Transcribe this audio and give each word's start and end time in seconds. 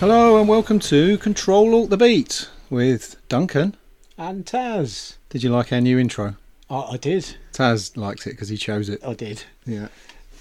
Hello 0.00 0.38
and 0.38 0.48
welcome 0.48 0.78
to 0.80 1.18
Control 1.18 1.74
Alt 1.74 1.90
the 1.90 1.96
Beat 1.96 2.48
with 2.70 3.16
Duncan. 3.28 3.76
And 4.16 4.44
Taz. 4.46 5.16
Did 5.28 5.42
you 5.42 5.50
like 5.50 5.72
our 5.72 5.80
new 5.80 5.98
intro? 5.98 6.36
I, 6.70 6.80
I 6.92 6.96
did. 6.96 7.36
Taz 7.52 7.96
liked 7.96 8.26
it 8.26 8.30
because 8.30 8.48
he 8.48 8.56
chose 8.56 8.88
it. 8.88 9.04
I 9.04 9.12
did. 9.14 9.44
Yeah, 9.66 9.88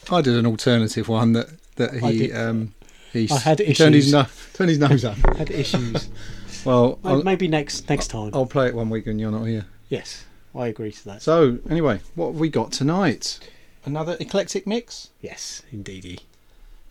I 0.10 0.22
did 0.22 0.36
an 0.36 0.46
alternative 0.46 1.10
one 1.10 1.34
that 1.34 1.50
that 1.76 1.94
he 1.96 2.32
um 2.32 2.74
he 3.12 3.28
I 3.30 3.38
had 3.38 3.60
s- 3.62 3.78
turned 3.78 3.96
his 3.96 4.12
no- 4.12 4.28
turned 4.54 4.70
his 4.70 4.80
nose 4.80 5.04
up. 5.06 5.18
Had 5.38 5.52
issues. 5.52 6.10
Well, 6.66 7.00
I'll, 7.06 7.24
Maybe 7.24 7.48
next 7.48 7.88
next 7.88 8.10
time. 8.10 8.32
I'll 8.34 8.46
play 8.46 8.68
it 8.68 8.76
one 8.76 8.90
week 8.90 9.06
when 9.06 9.18
you're 9.18 9.32
not 9.32 9.46
here. 9.46 9.66
Yes, 9.88 10.26
I 10.54 10.68
agree 10.68 10.92
to 10.92 11.06
that. 11.06 11.22
So 11.22 11.60
anyway, 11.70 12.02
what 12.16 12.32
have 12.32 12.36
we 12.40 12.50
got 12.50 12.74
tonight? 12.74 13.40
Another 13.86 14.18
eclectic 14.20 14.68
mix, 14.68 15.10
Yes, 15.22 15.62
indeedy. 15.72 16.20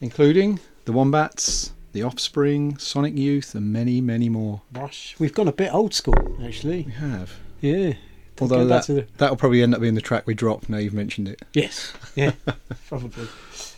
including 0.00 0.58
the 0.86 0.92
Wombats, 0.92 1.72
the 1.98 2.04
Offspring, 2.04 2.78
Sonic 2.78 3.16
Youth, 3.16 3.56
and 3.56 3.72
many 3.72 4.00
many 4.00 4.28
more. 4.28 4.62
Rush. 4.72 5.16
We've 5.18 5.34
gone 5.34 5.48
a 5.48 5.52
bit 5.52 5.74
old 5.74 5.94
school, 5.94 6.14
actually. 6.44 6.82
We 6.84 6.92
have. 6.92 7.36
Yeah. 7.60 7.94
Although 8.40 8.66
that, 8.66 8.86
the... 8.86 9.04
that'll 9.16 9.34
probably 9.34 9.64
end 9.64 9.74
up 9.74 9.80
being 9.80 9.96
the 9.96 10.00
track 10.00 10.24
we 10.24 10.34
drop. 10.34 10.68
Now 10.68 10.76
you've 10.78 10.94
mentioned 10.94 11.26
it. 11.26 11.42
Yes. 11.54 11.92
Yeah. 12.14 12.32
probably. 12.88 13.26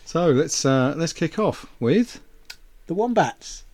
So 0.04 0.26
let's 0.32 0.66
uh, 0.66 0.94
let's 0.98 1.14
kick 1.14 1.38
off 1.38 1.64
with 1.80 2.20
The 2.88 2.94
Wombats. 2.94 3.64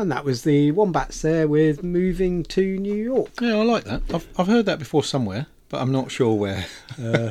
And 0.00 0.10
that 0.10 0.24
was 0.24 0.42
the 0.42 0.70
Wombats 0.72 1.20
there 1.22 1.46
with 1.46 1.82
Moving 1.82 2.42
to 2.44 2.78
New 2.78 2.94
York 2.94 3.30
yeah, 3.40 3.56
I 3.56 3.62
like 3.64 3.84
that. 3.84 4.02
I've 4.14 4.26
I've 4.38 4.46
heard 4.46 4.66
that 4.66 4.78
before 4.78 5.04
somewhere, 5.04 5.46
but 5.68 5.80
I'm 5.82 5.92
not 5.92 6.10
sure 6.10 6.34
where. 6.34 6.66
uh, 7.02 7.30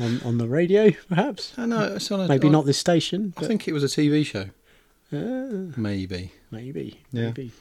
on, 0.00 0.20
on 0.24 0.38
the 0.38 0.48
radio, 0.48 0.90
perhaps. 1.08 1.52
I 1.56 1.66
know 1.66 1.94
it's 1.94 2.10
on 2.10 2.20
a, 2.20 2.26
Maybe 2.28 2.48
I- 2.48 2.50
not 2.50 2.66
this 2.66 2.78
station. 2.78 3.34
I 3.36 3.44
think 3.46 3.68
it 3.68 3.72
was 3.72 3.84
a 3.84 3.86
TV 3.86 4.24
show, 4.26 4.46
uh, 5.12 5.72
maybe. 5.80 6.32
maybe. 6.50 7.00
Yeah. 7.12 7.26
Maybe. 7.26 7.52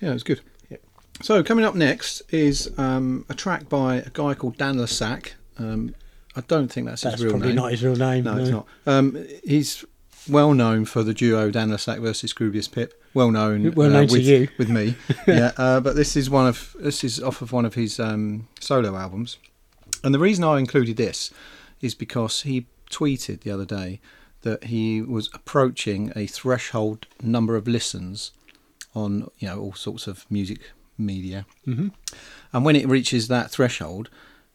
Yeah, 0.00 0.10
it 0.10 0.14
was 0.14 0.22
good. 0.22 0.40
Yep. 0.70 0.80
So 1.22 1.42
coming 1.42 1.64
up 1.64 1.74
next 1.74 2.22
is 2.30 2.70
um, 2.78 3.24
a 3.28 3.34
track 3.34 3.68
by 3.68 3.96
a 3.96 4.10
guy 4.10 4.34
called 4.34 4.56
Dan 4.58 4.78
le 4.78 4.86
Sac. 4.86 5.34
Um, 5.58 5.94
I 6.36 6.42
don't 6.42 6.70
think 6.70 6.86
that's, 6.86 7.02
That's 7.02 7.14
his 7.16 7.24
real 7.24 7.32
probably 7.32 7.48
name. 7.48 7.56
Probably 7.56 7.70
not 7.70 7.72
his 7.72 7.82
real 7.84 7.96
name. 7.96 8.24
No, 8.24 8.36
it's 8.36 8.50
not. 8.50 8.66
Um, 8.86 9.26
he's 9.42 9.84
well 10.28 10.54
known 10.54 10.84
for 10.84 11.02
the 11.02 11.14
duo 11.14 11.50
Dan 11.50 11.70
le 11.70 11.78
Sac 11.78 11.98
versus 11.98 12.32
Scroobius 12.32 12.70
Pip. 12.70 12.94
Well 13.14 13.30
known, 13.30 13.72
well 13.72 13.90
known 13.90 14.08
uh, 14.08 14.12
with, 14.12 14.12
to 14.12 14.22
you 14.22 14.48
with 14.58 14.68
me. 14.68 14.96
yeah, 15.26 15.52
uh, 15.56 15.80
but 15.80 15.96
this 15.96 16.16
is 16.16 16.28
one 16.28 16.46
of 16.46 16.76
this 16.78 17.04
is 17.04 17.22
off 17.22 17.42
of 17.42 17.52
one 17.52 17.64
of 17.64 17.74
his 17.74 17.98
um, 17.98 18.48
solo 18.60 18.96
albums, 18.96 19.38
and 20.04 20.14
the 20.14 20.18
reason 20.18 20.44
I 20.44 20.58
included 20.58 20.96
this 20.96 21.32
is 21.80 21.94
because 21.94 22.42
he 22.42 22.66
tweeted 22.90 23.40
the 23.40 23.50
other 23.50 23.64
day 23.64 24.00
that 24.42 24.64
he 24.64 25.02
was 25.02 25.28
approaching 25.34 26.12
a 26.14 26.26
threshold 26.26 27.06
number 27.22 27.56
of 27.56 27.66
listens 27.66 28.32
on 28.94 29.30
you 29.38 29.48
know 29.48 29.60
all 29.60 29.74
sorts 29.74 30.06
of 30.06 30.26
music 30.30 30.60
media, 30.98 31.46
mm-hmm. 31.66 31.88
and 32.52 32.64
when 32.64 32.76
it 32.76 32.88
reaches 32.88 33.28
that 33.28 33.50
threshold, 33.50 34.10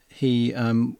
he 0.07 0.53
um, 0.53 0.97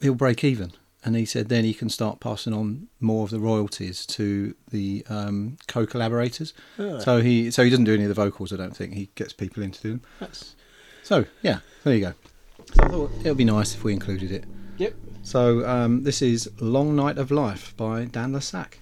he'll 0.00 0.14
break 0.14 0.44
even 0.44 0.72
and 1.04 1.16
he 1.16 1.24
said 1.24 1.48
then 1.48 1.64
he 1.64 1.74
can 1.74 1.88
start 1.88 2.20
passing 2.20 2.52
on 2.52 2.88
more 3.00 3.24
of 3.24 3.30
the 3.30 3.40
royalties 3.40 4.06
to 4.06 4.54
the 4.70 5.04
um, 5.08 5.56
co-collaborators. 5.68 6.54
Oh. 6.78 6.98
So 7.00 7.20
he 7.20 7.50
so 7.50 7.64
he 7.64 7.70
doesn't 7.70 7.84
do 7.84 7.94
any 7.94 8.04
of 8.04 8.08
the 8.08 8.14
vocals. 8.14 8.52
I 8.52 8.56
don't 8.56 8.76
think 8.76 8.94
he 8.94 9.10
gets 9.14 9.32
people 9.32 9.62
in 9.62 9.72
to 9.72 9.82
do 9.82 9.90
them. 9.90 10.02
That's... 10.20 10.54
So 11.02 11.24
yeah, 11.42 11.60
there 11.84 11.94
you 11.94 12.00
go. 12.00 12.14
So 12.74 12.84
I 12.84 12.88
thought 12.88 13.10
it 13.24 13.28
would 13.28 13.36
be 13.36 13.44
nice 13.44 13.74
if 13.74 13.84
we 13.84 13.92
included 13.92 14.30
it. 14.30 14.44
Yep. 14.78 14.94
So 15.22 15.66
um, 15.68 16.04
this 16.04 16.22
is 16.22 16.50
"Long 16.60 16.94
Night 16.96 17.18
of 17.18 17.30
Life" 17.30 17.76
by 17.76 18.04
Dan 18.04 18.32
le 18.32 18.40
Sac. 18.40 18.78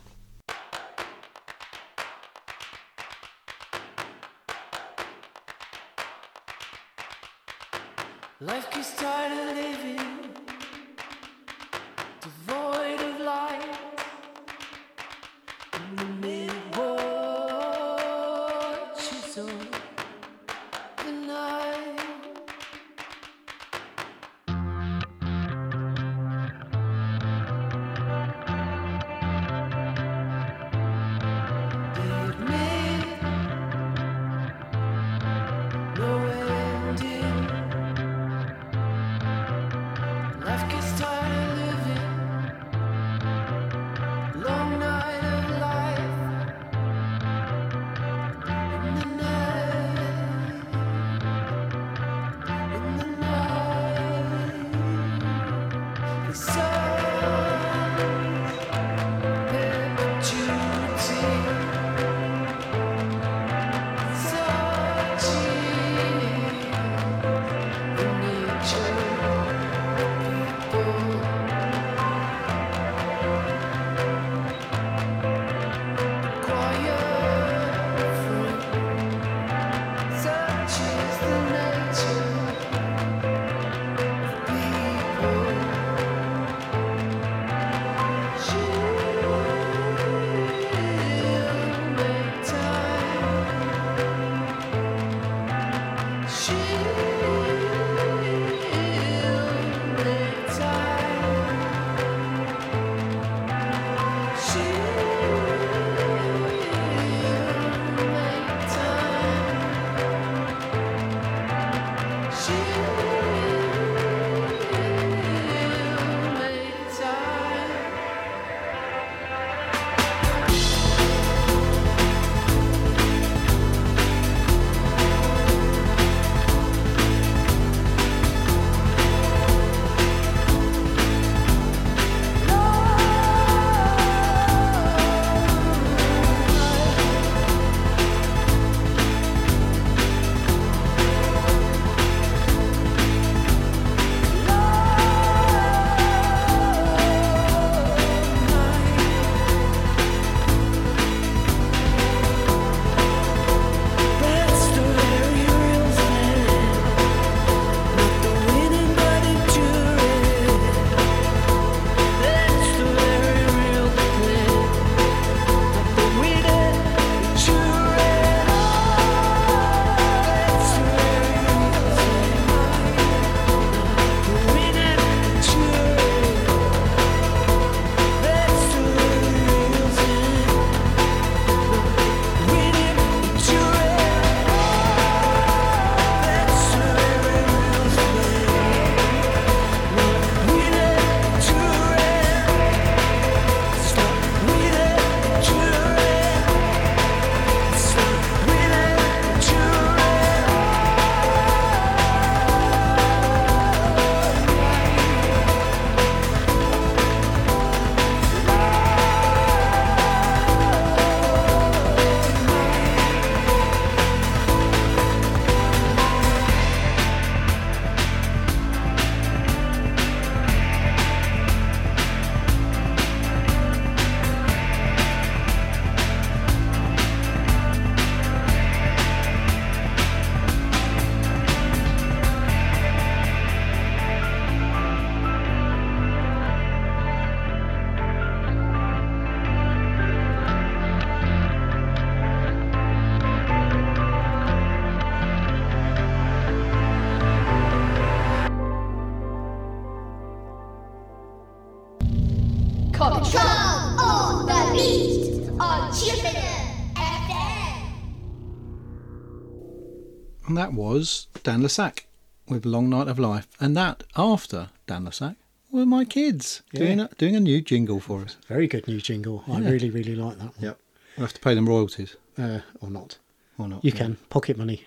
and 260.51 260.59
that 260.59 260.73
was 260.73 261.29
Dan 261.45 261.63
le 261.63 261.69
Sac 261.69 262.07
with 262.49 262.67
Long 262.67 262.91
Night 262.91 263.07
of 263.07 263.21
Life. 263.21 263.47
And 263.61 263.77
that 263.77 264.03
after 264.17 264.71
Dan 264.89 265.05
le 265.05 265.13
Sac 265.13 265.37
were 265.71 265.87
my 265.87 266.05
kids 266.05 266.63
yeah. 266.73 266.81
doing, 266.81 267.01
a, 267.01 267.09
doing 267.19 267.37
a 267.37 267.41
new 267.41 267.61
jingle 267.61 268.01
for 268.01 268.23
us. 268.23 268.37
Very 268.49 268.67
good 268.67 268.89
new 268.89 269.01
jingle. 269.01 269.45
Yeah. 269.47 269.55
I 269.55 269.59
really, 269.61 269.91
really 269.91 270.17
like 270.17 270.39
that 270.39 270.47
one. 270.47 270.55
Yep. 270.59 270.81
We'll 271.17 271.27
have 271.27 271.35
to 271.35 271.41
pay 271.41 271.55
them 271.55 271.69
royalties. 271.69 272.17
Uh, 272.37 272.63
or 272.81 272.91
not. 272.91 273.19
Or 273.59 273.69
not. 273.69 273.85
You 273.85 273.93
yeah. 273.93 273.99
can. 273.99 274.17
Pocket 274.29 274.59
money. 274.59 274.85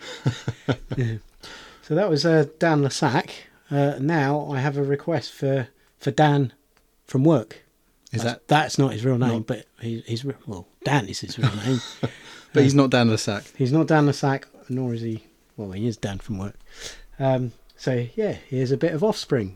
yeah. 0.97 1.15
So 1.81 1.95
that 1.95 2.09
was 2.09 2.25
uh, 2.25 2.47
Dan 2.59 2.83
le 2.83 2.91
Sac. 2.91 3.47
Uh, 3.71 3.93
now 4.01 4.51
I 4.51 4.59
have 4.59 4.75
a 4.75 4.83
request 4.83 5.31
for, 5.31 5.69
for 5.97 6.11
Dan 6.11 6.51
from 7.05 7.23
work. 7.23 7.63
Is 8.11 8.21
that's, 8.21 8.33
that 8.33 8.47
that's 8.49 8.77
not 8.77 8.91
his 8.91 9.05
real 9.05 9.17
name, 9.17 9.29
not, 9.29 9.47
but 9.47 9.65
he's 9.79 10.25
well 10.25 10.67
Dan 10.83 11.07
is 11.07 11.21
his 11.21 11.39
real 11.39 11.55
name, 11.55 11.79
but 12.01 12.59
um, 12.59 12.63
he's 12.63 12.75
not 12.75 12.89
Dan 12.91 13.09
le 13.09 13.17
Sac. 13.17 13.45
He's 13.57 13.71
not 13.71 13.87
Dan 13.87 14.05
le 14.05 14.13
Sac, 14.13 14.47
nor 14.69 14.93
is 14.93 15.01
he 15.01 15.23
well, 15.55 15.71
he 15.71 15.87
is 15.87 15.97
Dan 15.97 16.19
from 16.19 16.37
work. 16.37 16.59
Um, 17.19 17.53
so 17.75 18.07
yeah, 18.15 18.37
here's 18.47 18.71
a 18.71 18.77
bit 18.77 18.93
of 18.93 19.03
Offspring. 19.03 19.55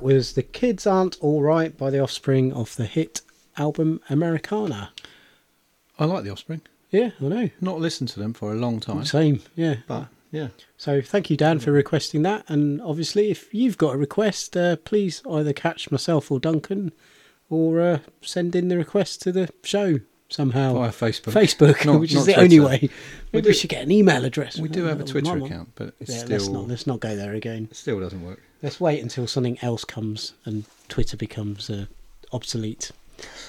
That 0.00 0.06
was 0.06 0.32
The 0.32 0.42
Kids 0.42 0.86
Aren't 0.86 1.20
Alright 1.20 1.76
by 1.76 1.90
The 1.90 2.00
Offspring 2.00 2.54
off 2.54 2.74
the 2.74 2.86
hit 2.86 3.20
album 3.58 4.00
Americana. 4.08 4.92
I 5.98 6.06
like 6.06 6.24
the 6.24 6.30
Offspring. 6.30 6.62
Yeah, 6.90 7.10
I 7.20 7.24
know. 7.24 7.50
Not 7.60 7.80
listened 7.80 8.08
to 8.10 8.18
them 8.18 8.32
for 8.32 8.50
a 8.50 8.54
long 8.56 8.80
time, 8.80 9.04
Same, 9.04 9.42
yeah. 9.54 9.76
but 9.86 10.08
yeah. 10.32 10.48
So 10.78 11.02
thank 11.02 11.28
you, 11.28 11.36
Dan, 11.36 11.58
for 11.58 11.70
requesting 11.70 12.22
that. 12.22 12.48
And 12.48 12.80
obviously, 12.80 13.30
if 13.30 13.52
you've 13.52 13.76
got 13.76 13.94
a 13.94 13.98
request, 13.98 14.56
uh, 14.56 14.76
please 14.76 15.20
either 15.30 15.52
catch 15.52 15.90
myself 15.90 16.30
or 16.30 16.40
Duncan, 16.40 16.92
or 17.50 17.82
uh, 17.82 17.98
send 18.22 18.56
in 18.56 18.68
the 18.68 18.78
request 18.78 19.20
to 19.22 19.32
the 19.32 19.50
show 19.62 20.00
somehow. 20.30 20.72
Via 20.72 20.88
Facebook. 20.92 21.32
Facebook, 21.34 21.84
Not- 21.84 22.00
which 22.00 22.14
is 22.14 22.24
the 22.24 22.36
only 22.40 22.58
way. 22.58 22.88
Maybe 23.34 23.48
we, 23.50 23.54
should 23.54 23.68
get 23.68 23.82
an 23.82 23.90
email 23.92 24.24
address. 24.24 24.58
We 24.58 24.70
do 24.70 24.84
have 24.84 24.98
a 25.00 25.02
Oh, 25.02 25.06
Twitter 25.06 25.36
account, 25.36 25.72
but 25.74 25.88
it 26.00 26.08
Yeah, 26.08 26.16
still 26.16 26.28
let's 26.30 26.48
not 26.48 26.68
let's 26.68 26.86
not 26.86 27.00
go 27.00 27.14
there 27.14 27.34
again. 27.34 27.68
it 27.70 27.76
still 27.76 28.00
doesn't 28.00 28.24
work. 28.24 28.40
Let's 28.62 28.80
wait 28.80 29.02
until 29.02 29.26
something 29.26 29.58
else 29.62 29.84
comes 29.84 30.34
and 30.44 30.64
Twitter 30.88 31.16
becomes 31.16 31.70
uh, 31.70 31.86
obsolete, 32.32 32.90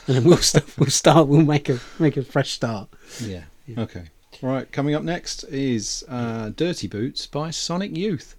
and 0.08 0.16
then 0.16 0.24
we'll 0.24 0.38
start. 0.38 0.78
We'll 0.78 0.90
start. 0.90 1.28
We'll 1.28 1.42
make 1.42 1.70
a 1.70 1.80
make 2.00 2.18
a 2.18 2.24
fresh 2.24 2.52
start. 2.52 2.90
Yeah. 3.22 3.44
Okay. 3.78 4.06
All 4.42 4.50
right. 4.50 4.72
Coming 4.72 4.96
up 4.96 5.04
next 5.04 5.44
is 5.46 6.04
uh, 6.08 6.50
"Dirty 6.50 6.88
Boots" 6.88 7.28
by 7.28 7.52
Sonic 7.52 7.96
Youth. 7.96 8.36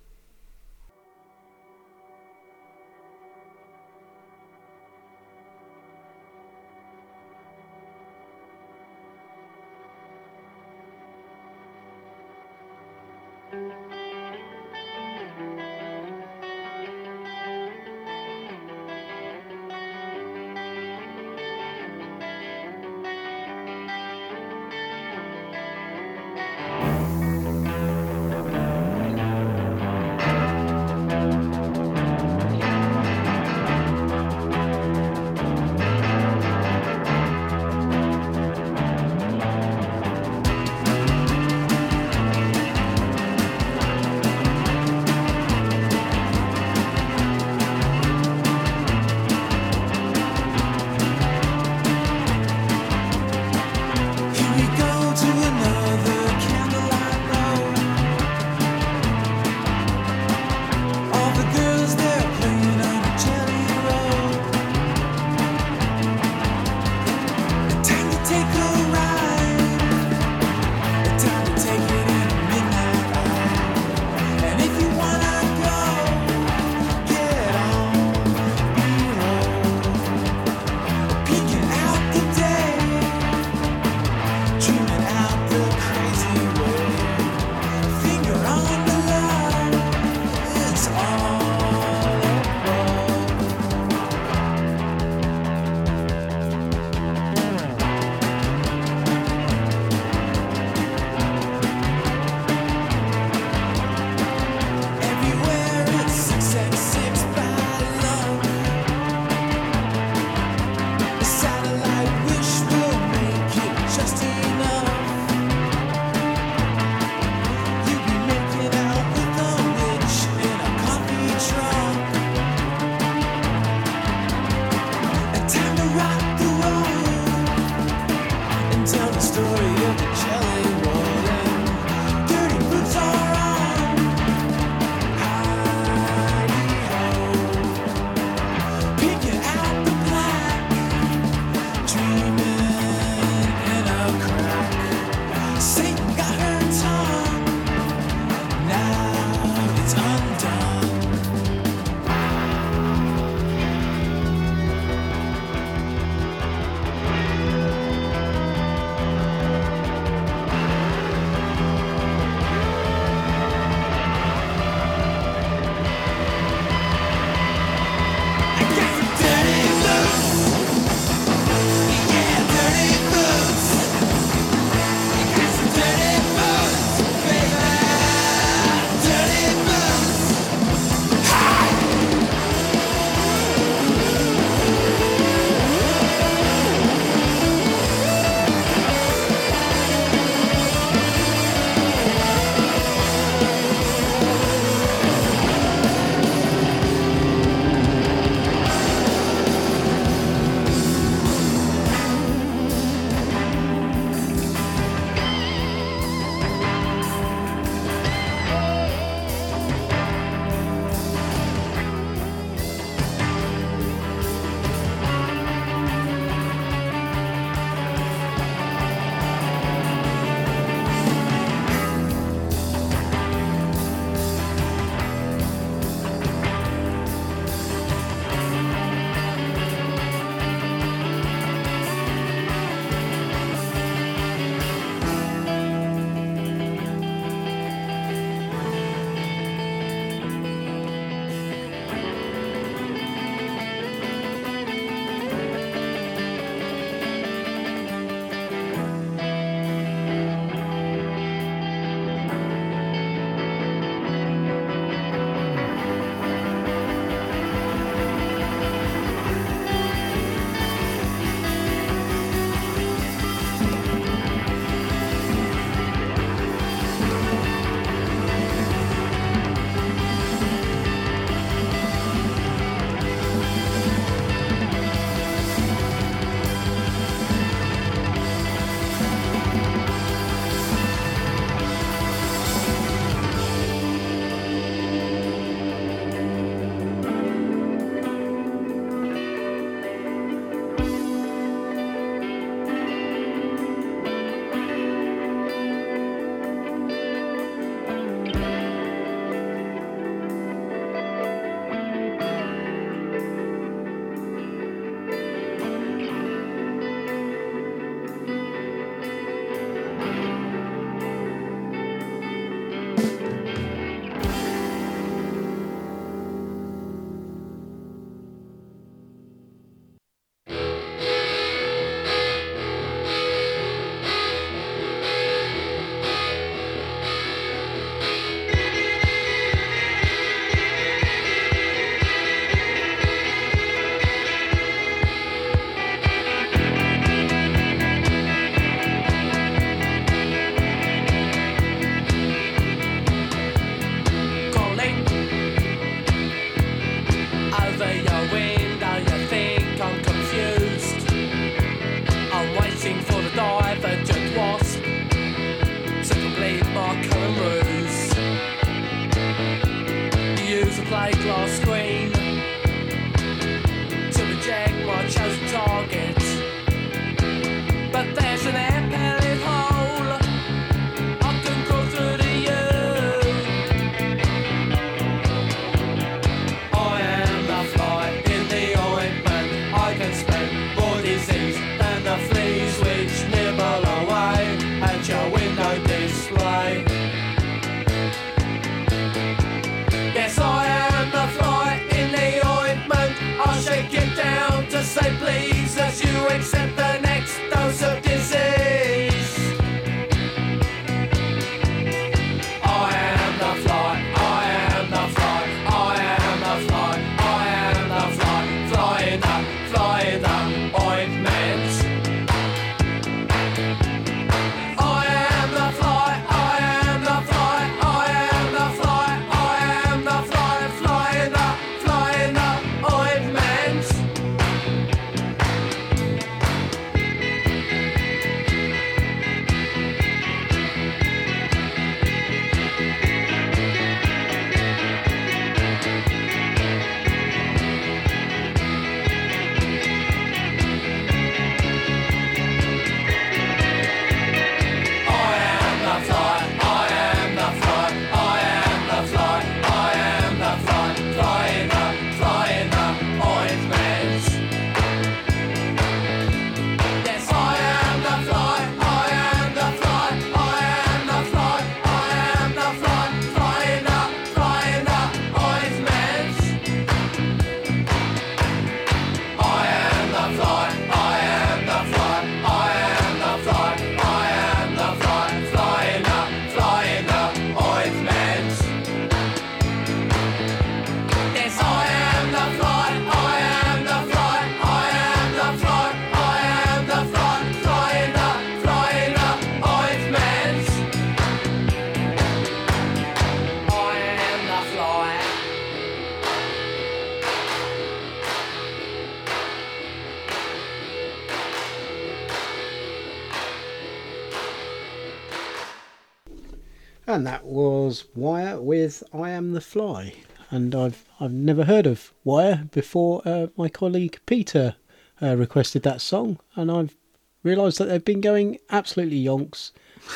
And 507.13 507.27
that 507.27 507.45
was 507.45 508.07
Wire 508.15 508.59
with 508.61 509.03
I 509.13 509.31
Am 509.31 509.53
the 509.53 509.61
Fly. 509.61 510.15
And 510.51 510.75
I've 510.75 511.05
I've 511.21 511.33
never 511.33 511.65
heard 511.65 511.87
of 511.87 512.13
Wire 512.25 512.69
before 512.73 513.21
uh, 513.27 513.49
my 513.57 513.69
colleague 513.69 514.19
Peter 514.27 514.77
uh, 515.21 515.37
requested 515.37 515.83
that 515.83 516.01
song. 516.01 516.39
And 516.57 516.71
I've 516.71 516.97
realised 517.43 517.79
that 517.79 517.87
they've 517.87 518.05
been 518.05 518.21
going 518.23 518.59
absolutely 518.71 519.23
yonks 519.23 519.73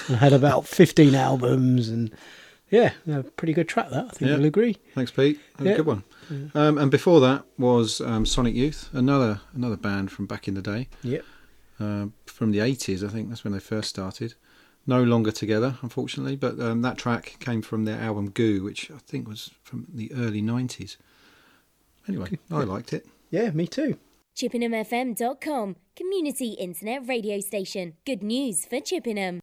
and 0.08 0.16
had 0.18 0.32
about 0.32 0.66
15 0.80 1.14
albums. 1.14 1.88
And 1.90 2.10
yeah, 2.70 2.92
a 3.06 3.22
pretty 3.22 3.52
good 3.52 3.68
track 3.68 3.90
that, 3.90 4.06
I 4.06 4.08
think 4.08 4.30
Yeah. 4.30 4.36
you'll 4.36 4.46
agree. 4.46 4.76
Thanks, 4.94 5.10
Pete. 5.10 5.38
That 5.58 5.66
Yeah. 5.66 5.72
a 5.72 5.76
good 5.76 5.86
one. 5.86 6.02
Um, 6.54 6.78
and 6.78 6.90
before 6.90 7.20
that 7.20 7.44
was 7.58 8.00
um, 8.00 8.24
Sonic 8.26 8.54
Youth, 8.54 8.88
another 8.94 9.40
another 9.54 9.76
band 9.76 10.10
from 10.10 10.26
back 10.26 10.48
in 10.48 10.54
the 10.54 10.62
day, 10.62 10.88
Yep. 11.02 11.24
uh, 11.78 12.06
from 12.24 12.52
the 12.52 12.58
80s. 12.58 13.04
I 13.04 13.08
think 13.08 13.28
that's 13.28 13.44
when 13.44 13.52
they 13.52 13.60
first 13.60 13.90
started. 13.90 14.34
No 14.86 15.02
longer 15.02 15.32
together, 15.32 15.78
unfortunately, 15.82 16.36
but 16.36 16.60
um, 16.60 16.82
that 16.82 16.96
track 16.96 17.36
came 17.40 17.60
from 17.60 17.84
their 17.84 18.00
album 18.00 18.30
Goo, 18.30 18.62
which 18.62 18.90
I 18.90 18.98
think 18.98 19.26
was 19.26 19.50
from 19.62 19.86
the 19.92 20.12
early 20.12 20.40
90s. 20.42 20.96
Anyway, 22.08 22.38
I 22.50 22.62
liked 22.62 22.92
it. 22.92 23.06
Yeah, 23.30 23.50
me 23.50 23.66
too. 23.66 23.98
ChippenhamFM.com, 24.36 25.76
community 25.96 26.50
internet 26.50 27.08
radio 27.08 27.40
station. 27.40 27.94
Good 28.04 28.22
news 28.22 28.66
for 28.66 28.80
Chippenham. 28.80 29.40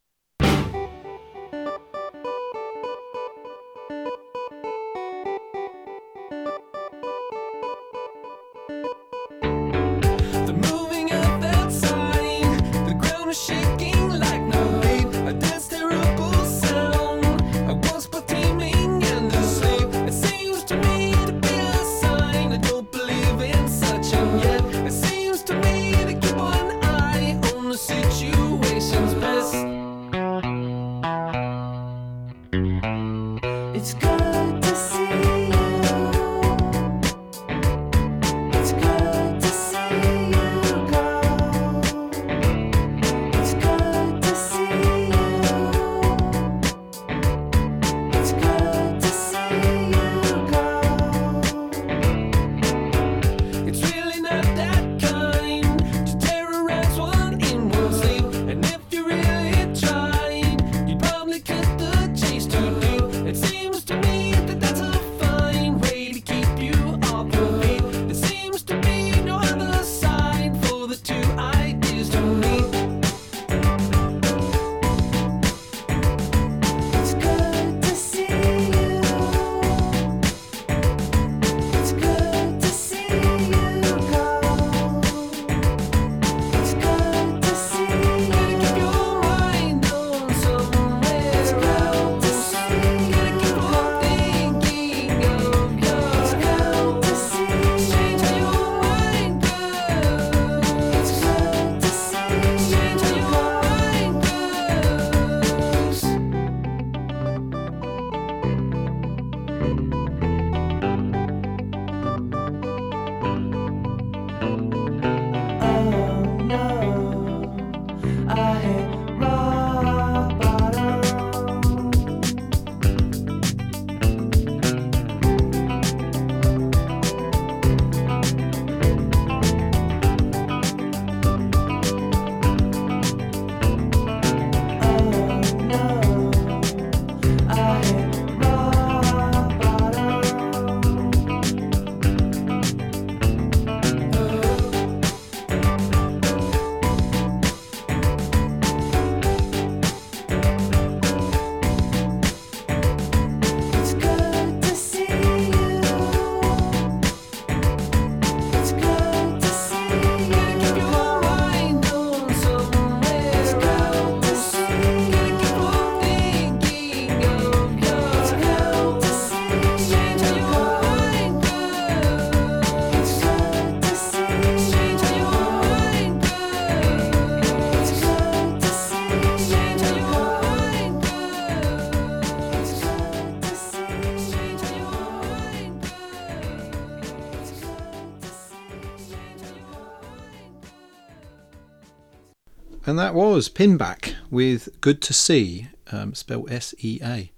That 193.03 193.13
was 193.13 193.49
Pinback 193.49 194.15
with 194.31 194.79
Good 194.79 195.01
to 195.01 195.13
See, 195.13 195.67
um, 195.91 196.15
spelled 196.15 196.49
S 196.49 196.73
E 196.79 197.01
A. 197.03 197.33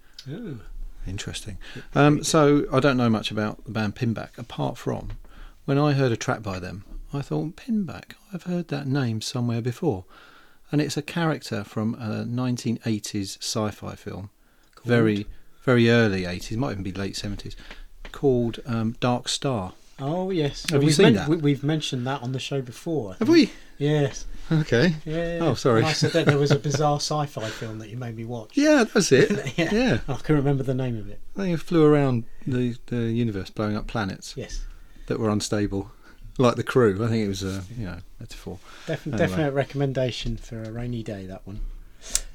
Interesting. 1.08 1.58
Um, 1.96 2.24
so 2.24 2.68
I 2.72 2.80
don't 2.80 2.98
know 2.98 3.10
much 3.10 3.32
about 3.32 3.66
the 3.66 3.72
band 3.72 3.96
Pinback, 3.96 4.38
apart 4.38 4.78
from 4.78 5.14
when 5.66 5.80
I 5.80 5.94
heard 5.94 6.12
a 6.12 6.18
track 6.18 6.44
by 6.44 6.60
them, 6.60 6.86
I 7.12 7.24
thought 7.24 7.56
Pinback. 7.56 8.14
I've 8.32 8.44
heard 8.44 8.68
that 8.68 8.86
name 8.86 9.22
somewhere 9.22 9.60
before, 9.60 10.06
and 10.72 10.82
it's 10.82 10.98
a 10.98 11.02
character 11.02 11.64
from 11.64 11.96
a 11.96 12.26
1980s 12.26 13.40
sci-fi 13.40 13.96
film, 13.96 14.30
very 14.84 15.26
very 15.64 15.90
early 15.90 16.26
80s, 16.26 16.58
might 16.58 16.74
even 16.74 16.84
be 16.84 16.92
late 16.92 17.16
70s, 17.16 17.56
called 18.12 18.60
um, 18.68 18.96
Dark 19.00 19.28
Star. 19.28 19.74
Oh, 19.98 20.30
yes. 20.30 20.70
Have 20.70 20.84
you 20.84 20.88
we've 20.88 20.96
seen 20.96 21.14
that? 21.14 21.28
We, 21.28 21.38
we've 21.38 21.64
mentioned 21.64 22.06
that 22.06 22.22
on 22.22 22.34
the 22.34 22.40
show 22.40 22.62
before. 22.62 23.16
Have 23.16 23.30
we? 23.30 23.52
Yes. 23.80 24.28
Okay. 24.52 24.96
Yeah. 25.06 25.40
Oh, 25.42 25.54
sorry. 25.56 25.80
And 25.80 25.88
I 25.88 25.94
said 25.94 26.12
that 26.12 26.26
there 26.28 26.38
was 26.38 26.52
a 26.52 26.60
bizarre 26.70 26.98
sci-fi 26.98 27.48
film 27.48 27.80
that 27.80 27.90
you 27.90 27.98
made 27.98 28.16
me 28.16 28.26
watch. 28.26 28.52
Yeah, 28.54 28.84
that's 28.84 29.12
it. 29.12 29.54
Yeah. 29.58 29.74
yeah. 29.74 30.00
I 30.08 30.16
can 30.16 30.36
remember 30.36 30.64
the 30.64 30.74
name 30.76 30.98
of 30.98 31.10
it. 31.10 31.20
They 31.36 31.56
flew 31.56 31.84
around 31.86 32.26
the, 32.46 32.78
the 32.88 33.12
universe, 33.12 33.50
blowing 33.50 33.76
up 33.76 33.88
planets 33.88 34.34
Yes. 34.38 34.64
that 35.08 35.20
were 35.20 35.30
unstable, 35.30 35.92
like 36.38 36.56
the 36.58 36.64
crew. 36.64 37.04
I 37.04 37.08
think 37.08 37.26
it 37.26 37.30
was 37.30 37.42
a 37.44 37.64
you 37.78 37.86
know 37.86 37.98
metaphor. 38.20 38.60
Def- 38.88 39.08
Anyway. 39.08 39.18
Definite 39.18 39.54
recommendation 39.54 40.38
for 40.38 40.62
a 40.62 40.72
rainy 40.72 41.02
day, 41.04 41.26
that 41.26 41.46
one. 41.48 41.62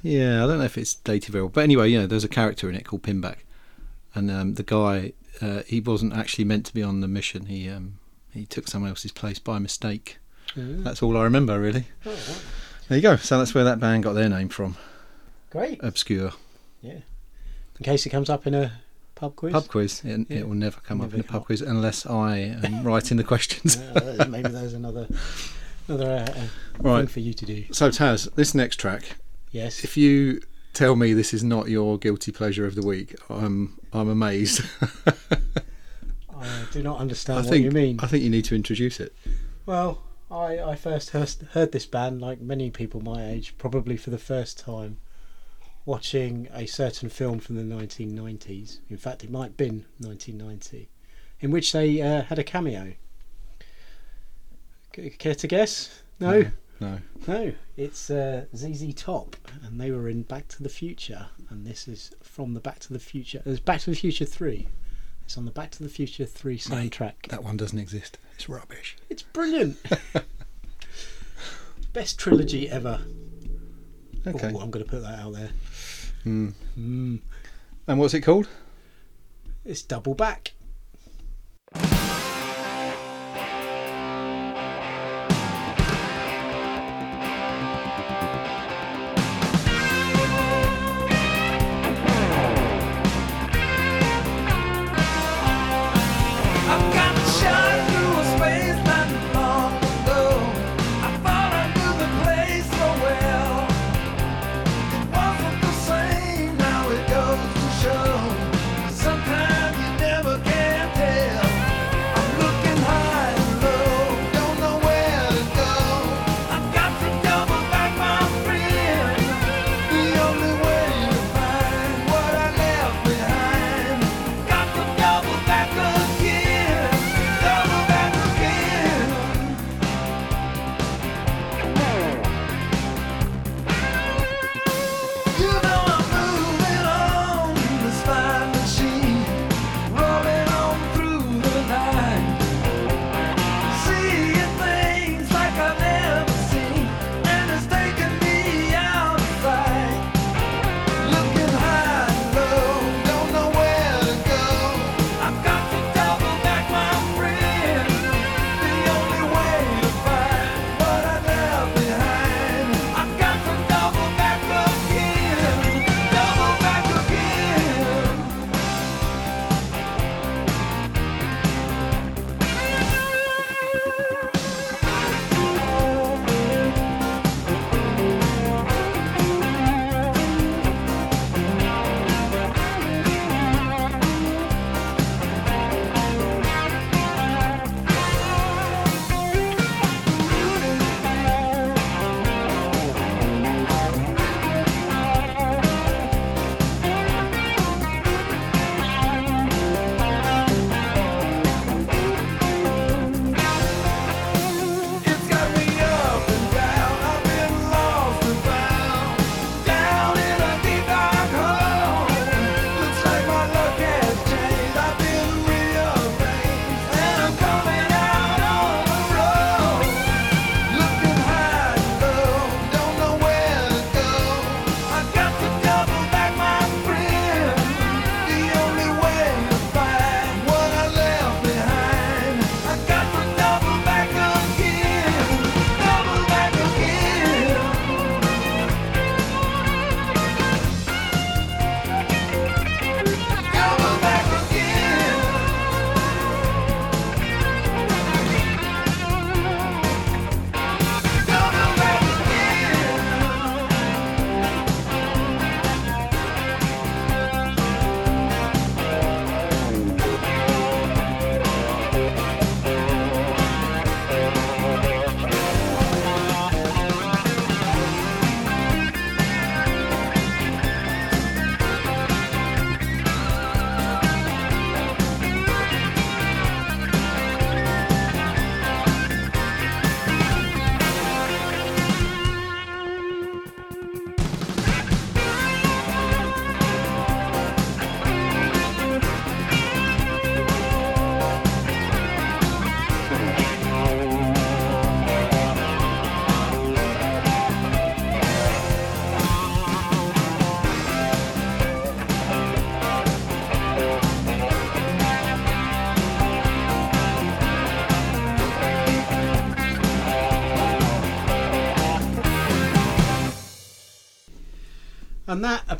Yeah, 0.02 0.42
I 0.42 0.48
don't 0.48 0.58
know 0.58 0.64
if 0.64 0.76
it's 0.78 0.94
dated 0.94 1.30
very 1.32 1.42
well, 1.44 1.50
but 1.50 1.62
anyway, 1.62 1.90
you 1.90 2.00
know, 2.00 2.06
there's 2.08 2.24
a 2.24 2.28
character 2.28 2.68
in 2.68 2.74
it 2.74 2.84
called 2.84 3.02
Pinback, 3.02 3.36
and 4.16 4.30
um, 4.30 4.54
the 4.54 4.62
guy 4.64 5.12
uh, 5.40 5.62
he 5.66 5.80
wasn't 5.80 6.12
actually 6.12 6.44
meant 6.44 6.66
to 6.66 6.74
be 6.74 6.82
on 6.82 7.00
the 7.02 7.08
mission. 7.08 7.46
He 7.46 7.68
um, 7.68 7.98
he 8.32 8.46
took 8.46 8.66
someone 8.66 8.88
else's 8.90 9.12
place 9.12 9.38
by 9.38 9.58
mistake. 9.60 10.18
Mm. 10.56 10.82
That's 10.84 11.02
all 11.02 11.16
I 11.16 11.22
remember 11.24 11.58
really. 11.60 11.84
Oh. 12.06 12.40
There 12.88 12.98
you 12.98 13.02
go. 13.02 13.16
So 13.16 13.38
that's 13.38 13.54
where 13.54 13.64
that 13.64 13.78
band 13.80 14.02
got 14.02 14.14
their 14.14 14.28
name 14.28 14.48
from. 14.48 14.76
Great. 15.50 15.78
Obscure. 15.82 16.32
Yeah. 16.82 16.98
In 17.78 17.84
case 17.84 18.04
it 18.06 18.10
comes 18.10 18.28
up 18.28 18.46
in 18.46 18.54
a 18.54 18.72
pub 19.14 19.36
quiz. 19.36 19.52
Pub 19.52 19.68
quiz. 19.68 20.02
It, 20.04 20.26
Yeah. 20.28 20.38
it 20.38 20.48
will 20.48 20.56
never 20.56 20.80
come 20.80 21.00
up 21.00 21.14
in 21.14 21.20
a 21.20 21.22
pub 21.22 21.42
up. 21.42 21.46
quiz 21.46 21.60
unless 21.62 22.04
I 22.06 22.38
am 22.64 22.82
writing 22.84 23.16
the 23.16 23.24
questions. 23.24 23.76
Uh, 23.76 24.26
maybe 24.28 24.48
there's 24.48 24.74
another 24.74 25.06
another 25.88 26.10
uh, 26.10 26.16
uh, 26.22 26.26
thing 26.32 26.48
Right. 26.80 27.10
for 27.10 27.20
you 27.20 27.32
to 27.34 27.46
do. 27.46 27.64
So 27.72 27.90
Taz, 27.90 28.32
this 28.34 28.54
next 28.54 28.76
track, 28.76 29.02
Yes. 29.52 29.82
if 29.84 29.96
you 29.96 30.40
tell 30.72 30.94
me 30.96 31.12
this 31.14 31.32
is 31.34 31.42
not 31.44 31.68
your 31.68 31.98
guilty 31.98 32.32
pleasure 32.32 32.66
of 32.66 32.74
the 32.74 32.82
week, 32.86 33.14
I'm 33.28 33.78
I'm 33.92 34.08
amazed. 34.08 34.62
I 36.30 36.64
do 36.72 36.82
not 36.82 36.98
understand 36.98 37.38
I 37.38 37.42
what 37.42 37.50
think 37.50 37.64
you 37.64 37.70
mean. 37.70 37.98
I 38.00 38.06
think 38.06 38.22
you 38.24 38.30
need 38.30 38.44
to 38.46 38.54
introduce 38.54 38.98
it. 39.00 39.14
Well, 39.66 40.02
I, 40.30 40.58
I 40.60 40.76
first 40.76 41.10
heard, 41.10 41.30
heard 41.52 41.72
this 41.72 41.86
band, 41.86 42.20
like 42.20 42.40
many 42.40 42.70
people 42.70 43.00
my 43.00 43.26
age, 43.28 43.56
probably 43.58 43.96
for 43.96 44.10
the 44.10 44.18
first 44.18 44.58
time, 44.58 44.98
watching 45.84 46.48
a 46.52 46.66
certain 46.66 47.08
film 47.08 47.40
from 47.40 47.56
the 47.56 47.62
1990s. 47.74 48.78
In 48.88 48.96
fact, 48.96 49.24
it 49.24 49.30
might 49.30 49.44
have 49.46 49.56
been 49.56 49.86
1990, 49.98 50.88
in 51.40 51.50
which 51.50 51.72
they 51.72 52.00
uh, 52.00 52.22
had 52.22 52.38
a 52.38 52.44
cameo. 52.44 52.92
C- 54.94 55.10
care 55.10 55.34
to 55.34 55.46
guess? 55.48 56.02
No, 56.20 56.46
No. 56.80 56.98
no. 57.26 57.52
It's 57.76 58.10
uh, 58.10 58.44
ZZ 58.54 58.94
Top, 58.94 59.36
and 59.64 59.80
they 59.80 59.90
were 59.90 60.08
in 60.08 60.22
Back 60.22 60.46
to 60.48 60.62
the 60.62 60.68
Future, 60.68 61.26
and 61.48 61.66
this 61.66 61.88
is 61.88 62.12
from 62.22 62.54
the 62.54 62.60
Back 62.60 62.78
to 62.80 62.92
the 62.92 62.98
Future. 63.00 63.42
It's 63.44 63.58
Back 63.60 63.80
to 63.80 63.90
the 63.90 63.96
Future 63.96 64.24
3. 64.26 64.68
It's 65.30 65.38
on 65.38 65.44
the 65.44 65.52
Back 65.52 65.70
to 65.70 65.84
the 65.84 65.88
Future 65.88 66.26
3 66.26 66.54
Mate, 66.54 66.60
soundtrack. 66.60 67.28
That 67.28 67.44
one 67.44 67.56
doesn't 67.56 67.78
exist. 67.78 68.18
It's 68.34 68.48
rubbish. 68.48 68.96
It's 69.08 69.22
brilliant. 69.22 69.76
Best 71.92 72.18
trilogy 72.18 72.68
ever. 72.68 73.00
Okay. 74.26 74.52
Oh, 74.52 74.58
I'm 74.58 74.72
going 74.72 74.84
to 74.84 74.90
put 74.90 75.02
that 75.02 75.20
out 75.20 75.34
there. 75.34 75.50
Mm. 76.26 76.54
Mm. 76.76 77.20
And 77.86 78.00
what's 78.00 78.12
it 78.12 78.22
called? 78.22 78.48
It's 79.64 79.82
double 79.82 80.14
back. 80.14 80.54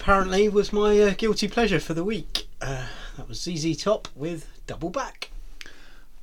Apparently 0.05 0.49
was 0.49 0.73
my 0.73 0.99
uh, 0.99 1.15
guilty 1.17 1.47
pleasure 1.47 1.79
for 1.79 1.93
the 1.95 2.03
week. 2.05 2.47
Uh, 2.63 2.87
that 3.19 3.29
was 3.29 3.41
ZZ 3.43 3.77
Top 3.77 4.09
with 4.17 4.49
Double 4.67 4.89
Back. 4.91 5.31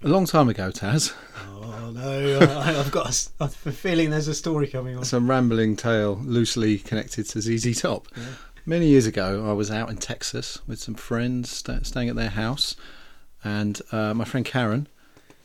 A 0.03 0.07
long 0.07 0.25
time 0.25 0.49
ago, 0.49 0.71
Taz. 0.71 1.13
Oh 1.47 1.91
no, 1.93 2.39
I, 2.39 2.79
I've 2.79 2.91
got 2.91 3.05
a, 3.05 3.09
s- 3.09 3.29
I've 3.39 3.55
a 3.67 3.71
feeling 3.71 4.09
there's 4.09 4.27
a 4.27 4.33
story 4.33 4.67
coming 4.67 4.97
on. 4.97 5.03
Some 5.05 5.29
rambling 5.29 5.75
tale 5.75 6.15
loosely 6.23 6.79
connected 6.79 7.25
to 7.29 7.41
ZZ 7.41 7.79
Top. 7.81 8.07
Many 8.65 8.87
years 8.87 9.05
ago, 9.05 9.47
I 9.49 9.53
was 9.53 9.69
out 9.71 9.89
in 9.89 9.97
Texas 9.97 10.59
with 10.67 10.79
some 10.79 10.95
friends 10.95 11.49
sta 11.49 11.79
staying 11.83 12.09
at 12.09 12.15
their 12.15 12.29
house, 12.31 12.75
and 13.43 13.79
uh, 13.91 14.13
my 14.13 14.25
friend 14.25 14.45
Karen 14.45 14.87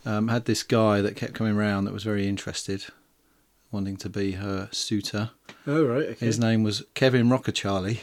um, 0.07 0.29
had 0.29 0.47
this 0.47 0.63
guy 0.63 1.01
that 1.03 1.17
kept 1.17 1.35
coming 1.35 1.55
round 1.55 1.87
that 1.87 1.93
was 1.95 2.03
very 2.05 2.27
interested, 2.27 2.87
wanting 3.71 3.97
to 3.99 4.09
be 4.09 4.33
her 4.33 4.69
suitor. 4.73 5.31
Oh 5.67 5.85
right, 5.85 6.07
okay. 6.09 6.27
His 6.27 6.39
name 6.39 6.63
was 6.63 6.83
Kevin 6.95 7.29
Rockacharlie. 7.29 8.01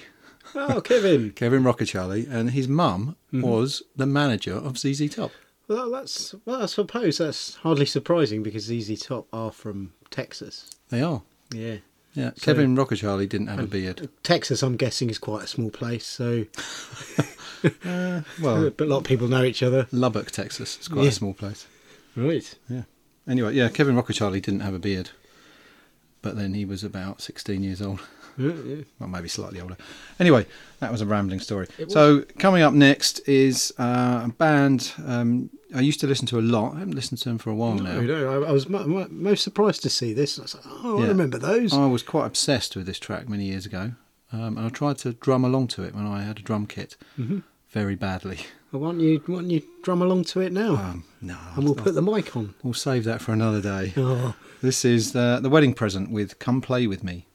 Oh, 0.56 0.82
Kevin. 0.82 1.32
Kevin 1.32 1.64
Rockacharlie, 1.64 2.30
and 2.30 2.52
his 2.52 2.68
mum 2.68 3.16
mm-hmm. 3.34 3.42
was 3.42 3.84
the 3.96 4.06
manager 4.06 4.56
of 4.56 4.78
ZZ 4.78 5.14
Top. 5.16 5.32
Well, 5.68 5.92
that's 5.92 6.34
well, 6.46 6.64
I 6.64 6.66
suppose 6.66 7.20
that's 7.20 7.56
hardly 7.56 7.86
surprising 7.86 8.42
because 8.42 8.64
ZZ 8.66 9.00
Top 9.02 9.28
are 9.32 9.52
from 9.52 9.94
Texas. 10.10 10.70
They 10.90 11.02
are. 11.02 11.22
Yeah. 11.54 11.78
Yeah, 12.16 12.32
So- 12.36 12.42
Kevin 12.46 12.76
Rockacharlie 12.76 13.30
didn't 13.30 13.48
have 13.48 13.60
a 13.60 13.68
beard. 13.68 14.10
Texas, 14.24 14.64
I'm 14.64 14.76
guessing, 14.78 15.10
is 15.12 15.20
quite 15.20 15.44
a 15.44 15.48
small 15.48 15.70
place, 15.70 16.06
so 16.08 16.46
uh, 17.86 18.22
Well, 18.42 18.72
but 18.72 18.82
a 18.86 18.90
lot 18.90 18.98
of 18.98 19.04
people 19.04 19.28
know 19.28 19.44
each 19.44 19.62
other. 19.62 19.88
Lubbock, 19.92 20.32
Texas. 20.32 20.78
It's 20.78 20.88
quite 20.88 21.04
Yeah. 21.04 21.10
a 21.10 21.14
small 21.14 21.34
place. 21.36 21.68
Right. 22.16 22.56
Yeah. 22.68 22.84
Anyway, 23.28 23.54
yeah, 23.54 23.70
Kevin 23.70 23.96
Rockacharlie 23.96 24.42
didn't 24.42 24.62
have 24.62 24.74
a 24.74 24.80
beard, 24.80 25.12
but 26.24 26.36
then 26.36 26.56
he 26.56 26.66
was 26.66 26.84
about 26.84 27.22
16 27.22 27.62
years 27.62 27.80
old. 27.82 28.02
Yeah, 28.40 28.54
yeah. 28.66 28.84
Well, 29.00 29.10
maybe 29.10 29.28
slightly 29.28 29.60
older. 29.62 29.76
Anyway, 30.20 30.46
that 30.80 30.92
was 30.92 31.02
a 31.02 31.06
rambling 31.06 31.40
story. 31.42 31.68
So, 31.90 32.22
coming 32.40 32.62
up 32.64 32.74
next 32.74 33.20
is 33.28 33.74
uh, 33.78 34.22
a 34.26 34.34
band 34.38 34.94
um, 35.06 35.50
I 35.76 35.82
used 35.82 36.00
to 36.00 36.08
listen 36.08 36.26
to 36.28 36.40
a 36.40 36.42
lot. 36.42 36.76
I 36.76 36.80
haven't 36.80 36.96
listened 36.96 37.20
to 37.20 37.30
them 37.30 37.38
for 37.38 37.50
a 37.52 37.56
while 37.56 37.76
No, 37.76 37.84
now. 37.84 38.02
no, 38.02 38.44
I, 38.44 38.50
I 38.50 38.52
was 38.52 38.68
mo- 38.68 38.88
mo- 38.88 39.08
most 39.12 39.44
surprised 39.44 39.84
to 39.84 39.90
see 39.90 40.14
this. 40.14 40.40
I 40.40 40.44
was 40.44 40.56
like, 40.56 40.64
oh, 40.68 41.04
I 41.04 41.08
remember 41.08 41.38
those. 41.38 41.74
I 41.74 41.86
was 41.86 42.02
quite 42.02 42.26
obsessed 42.26 42.76
with 42.76 42.86
this 42.88 42.98
track 42.98 43.30
many 43.30 43.46
years 43.46 43.66
ago, 43.68 43.92
um, 44.34 44.58
and 44.58 44.66
I 44.66 44.70
tried 44.70 44.98
to 45.00 45.14
drum 45.14 45.44
along 45.46 45.68
to 45.70 45.84
it 45.84 45.94
when 45.94 46.08
I 46.08 46.24
had 46.24 46.40
a 46.40 46.42
drum 46.42 46.66
kit 46.66 46.96
Mm-hmm. 47.20 47.40
very 47.70 47.96
badly. 47.96 48.40
Why 48.72 48.80
don't 48.92 49.00
you, 49.00 49.22
why 49.26 49.36
don't 49.42 49.50
you 49.50 49.62
drum 49.84 50.02
along 50.02 50.24
to 50.26 50.42
it 50.42 50.52
now? 50.54 50.76
Um, 50.76 51.04
no, 51.22 51.38
and 51.56 51.64
we'll 51.66 51.76
put 51.76 51.94
the 51.96 52.02
mic 52.04 52.36
on. 52.38 52.54
we'll 52.64 52.74
save 52.74 53.04
that 53.04 53.20
for 53.22 53.32
another 53.34 53.62
day. 53.62 53.94
Oh, 53.98 54.36
This 54.62 54.86
is 54.86 55.16
uh, 55.16 55.40
the 55.40 55.50
wedding 55.50 55.74
present 55.74 56.12
with 56.12 56.38
"Come 56.40 56.62
Play 56.62 56.86
with 56.88 57.04
Me." 57.04 57.26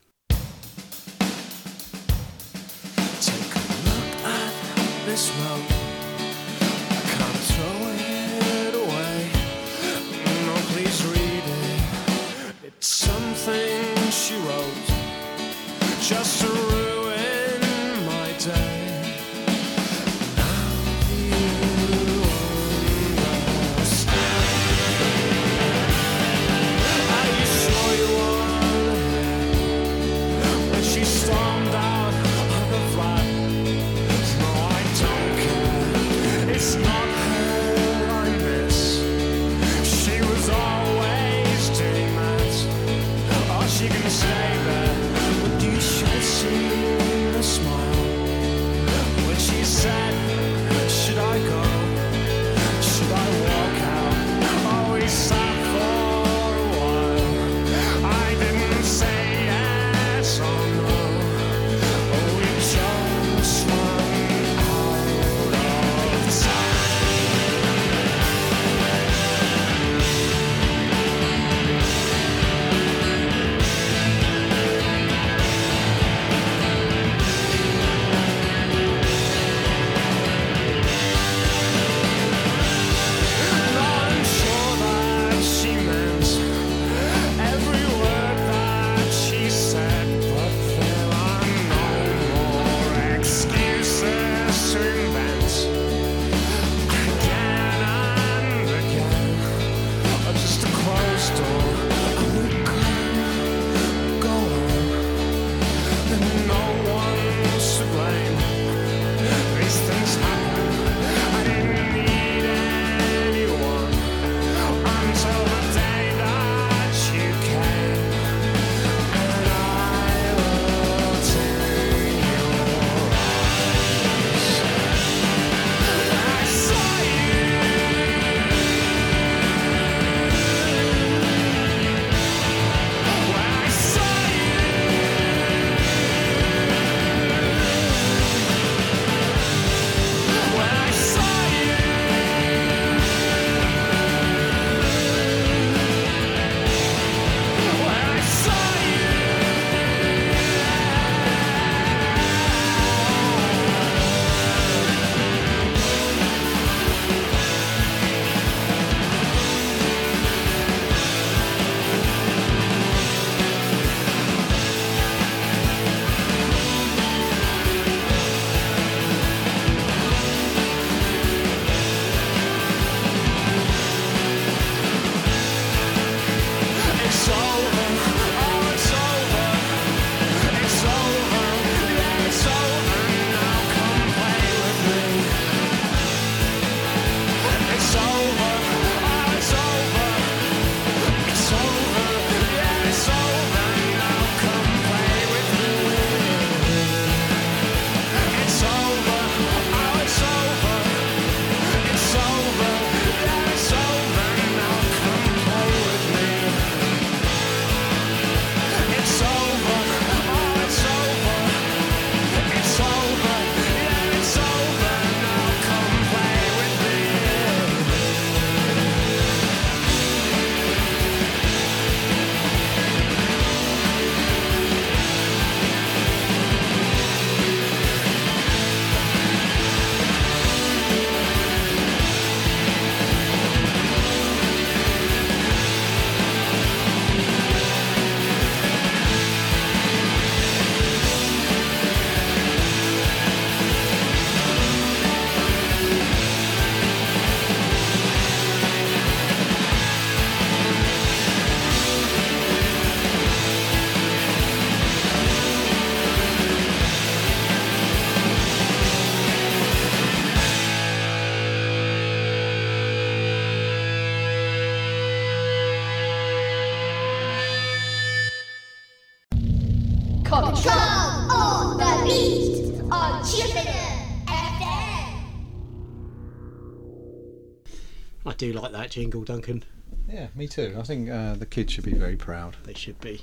Jingle, 278.94 279.22
Duncan. 279.24 279.64
Yeah, 280.08 280.28
me 280.36 280.46
too. 280.46 280.76
I 280.78 280.82
think 280.82 281.10
uh, 281.10 281.34
the 281.34 281.46
kids 281.46 281.72
should 281.72 281.84
be 281.84 281.94
very 281.94 282.14
proud, 282.16 282.56
They 282.62 282.74
should 282.74 283.00
be. 283.00 283.22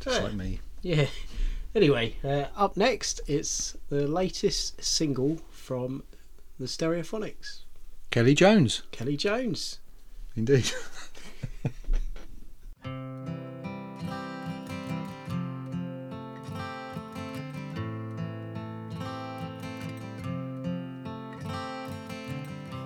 just 0.00 0.22
like 0.22 0.34
me. 0.34 0.60
Yeah. 0.82 1.06
Anyway, 1.74 2.16
uh, 2.24 2.46
up 2.56 2.76
next, 2.76 3.20
it's 3.28 3.76
the 3.90 4.08
latest 4.08 4.82
single 4.82 5.38
from 5.52 6.02
the 6.58 6.66
Stereophonics. 6.66 7.60
Kelly 8.10 8.34
Jones, 8.34 8.82
Kelly 8.90 9.16
Jones. 9.16 9.78
indeed. 10.34 10.68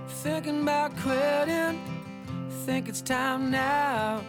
Thinking 0.08 0.62
about 0.62 0.96
quitting, 0.98 1.80
think 2.66 2.88
it's 2.88 3.02
time 3.02 3.50
now. 3.50 4.22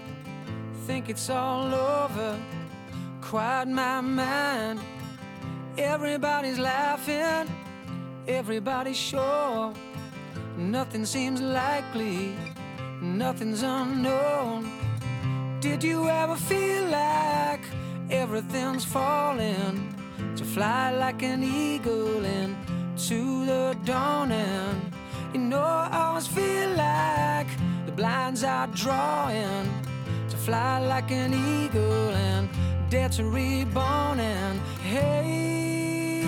Think 0.87 1.07
it's 1.07 1.29
all 1.29 1.73
over, 1.73 2.39
quiet 3.21 3.67
my 3.67 4.01
mind. 4.01 4.79
Everybody's 5.77 6.57
laughing, 6.57 7.47
everybody's 8.27 8.97
sure. 8.97 9.71
Nothing 10.57 11.05
seems 11.05 11.41
likely, 11.41 12.35
nothing's 13.01 13.61
unknown. 13.61 14.67
Did 15.59 15.83
you 15.83 16.09
ever 16.09 16.35
feel 16.35 16.85
like 16.85 17.61
everything's 18.09 18.83
falling? 18.83 19.95
To 20.37 20.43
fly 20.43 20.91
like 20.91 21.21
an 21.21 21.43
eagle 21.43 22.25
into 22.25 23.45
the 23.45 23.77
dawning. 23.85 24.91
You 25.33 25.39
know, 25.39 25.61
I 25.61 26.07
always 26.07 26.27
feel 26.27 26.69
like 26.71 27.47
the 27.93 28.01
blinds 28.01 28.43
are 28.43 28.67
drawing 28.67 29.69
to 30.29 30.37
fly 30.37 30.79
like 30.79 31.11
an 31.11 31.33
eagle 31.33 32.09
and 32.09 32.49
dare 32.89 33.09
to 33.09 33.23
reborn. 33.25 34.19
And 34.19 34.59
hey, 34.81 36.21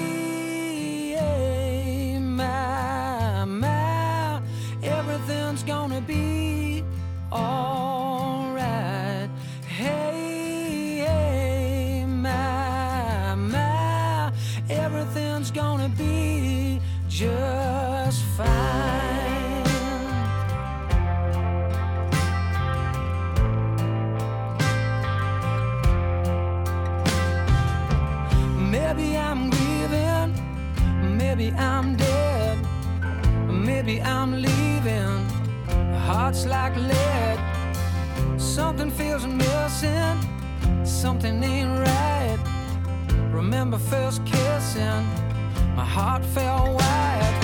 hey, 1.18 2.20
my, 2.20 3.46
my, 3.46 4.42
everything's 4.84 5.64
gonna 5.64 6.02
be 6.02 6.84
alright. 7.32 9.30
Hey, 9.68 11.04
hey, 11.08 12.06
my, 12.06 13.36
my, 13.36 14.32
everything's 14.70 15.52
gonna 15.52 15.90
be 15.90 16.80
just 17.08 17.65
maybe 33.86 34.02
I'm 34.02 34.42
leaving. 34.42 35.30
Heart's 36.08 36.46
like 36.46 36.76
lead, 36.76 37.40
something 38.38 38.90
feels 38.90 39.26
missing, 39.28 40.18
something 40.84 41.44
ain't 41.44 41.80
right. 41.80 42.40
Remember 43.32 43.78
first 43.78 44.26
kissing, 44.26 45.04
my 45.76 45.86
heart 45.86 46.26
fell 46.26 46.74
wide. 46.74 47.36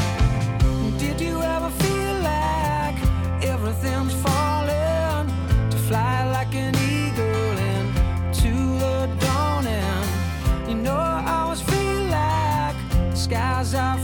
Did 0.98 1.20
you 1.22 1.42
ever 1.42 1.70
feel 1.70 2.16
like 2.34 2.98
everything's 3.44 4.14
falling 4.14 5.28
to 5.70 5.78
fly 5.88 6.30
like 6.32 6.54
an 6.56 6.76
eagle 6.76 7.58
into 7.76 8.54
the 8.80 9.10
dawning? 9.20 10.70
You 10.70 10.76
know, 10.84 10.96
I 10.96 11.44
always 11.44 11.62
feel 11.62 12.04
like 12.06 12.76
the 13.12 13.16
skies 13.16 13.76
are 13.76 13.98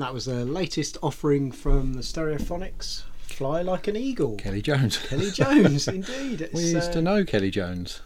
And 0.00 0.06
that 0.06 0.14
was 0.14 0.24
the 0.24 0.46
latest 0.46 0.96
offering 1.02 1.52
from 1.52 1.92
the 1.92 2.00
Stereophonics 2.00 3.02
fly 3.20 3.60
like 3.60 3.86
an 3.86 3.96
eagle. 3.96 4.36
Kelly 4.36 4.62
Jones. 4.62 4.96
Kelly 4.96 5.30
Jones, 5.30 5.86
indeed. 5.88 6.40
It's, 6.40 6.54
we 6.54 6.62
used 6.62 6.88
uh, 6.88 6.92
to 6.92 7.02
know 7.02 7.22
Kelly 7.22 7.50
Jones. 7.50 8.00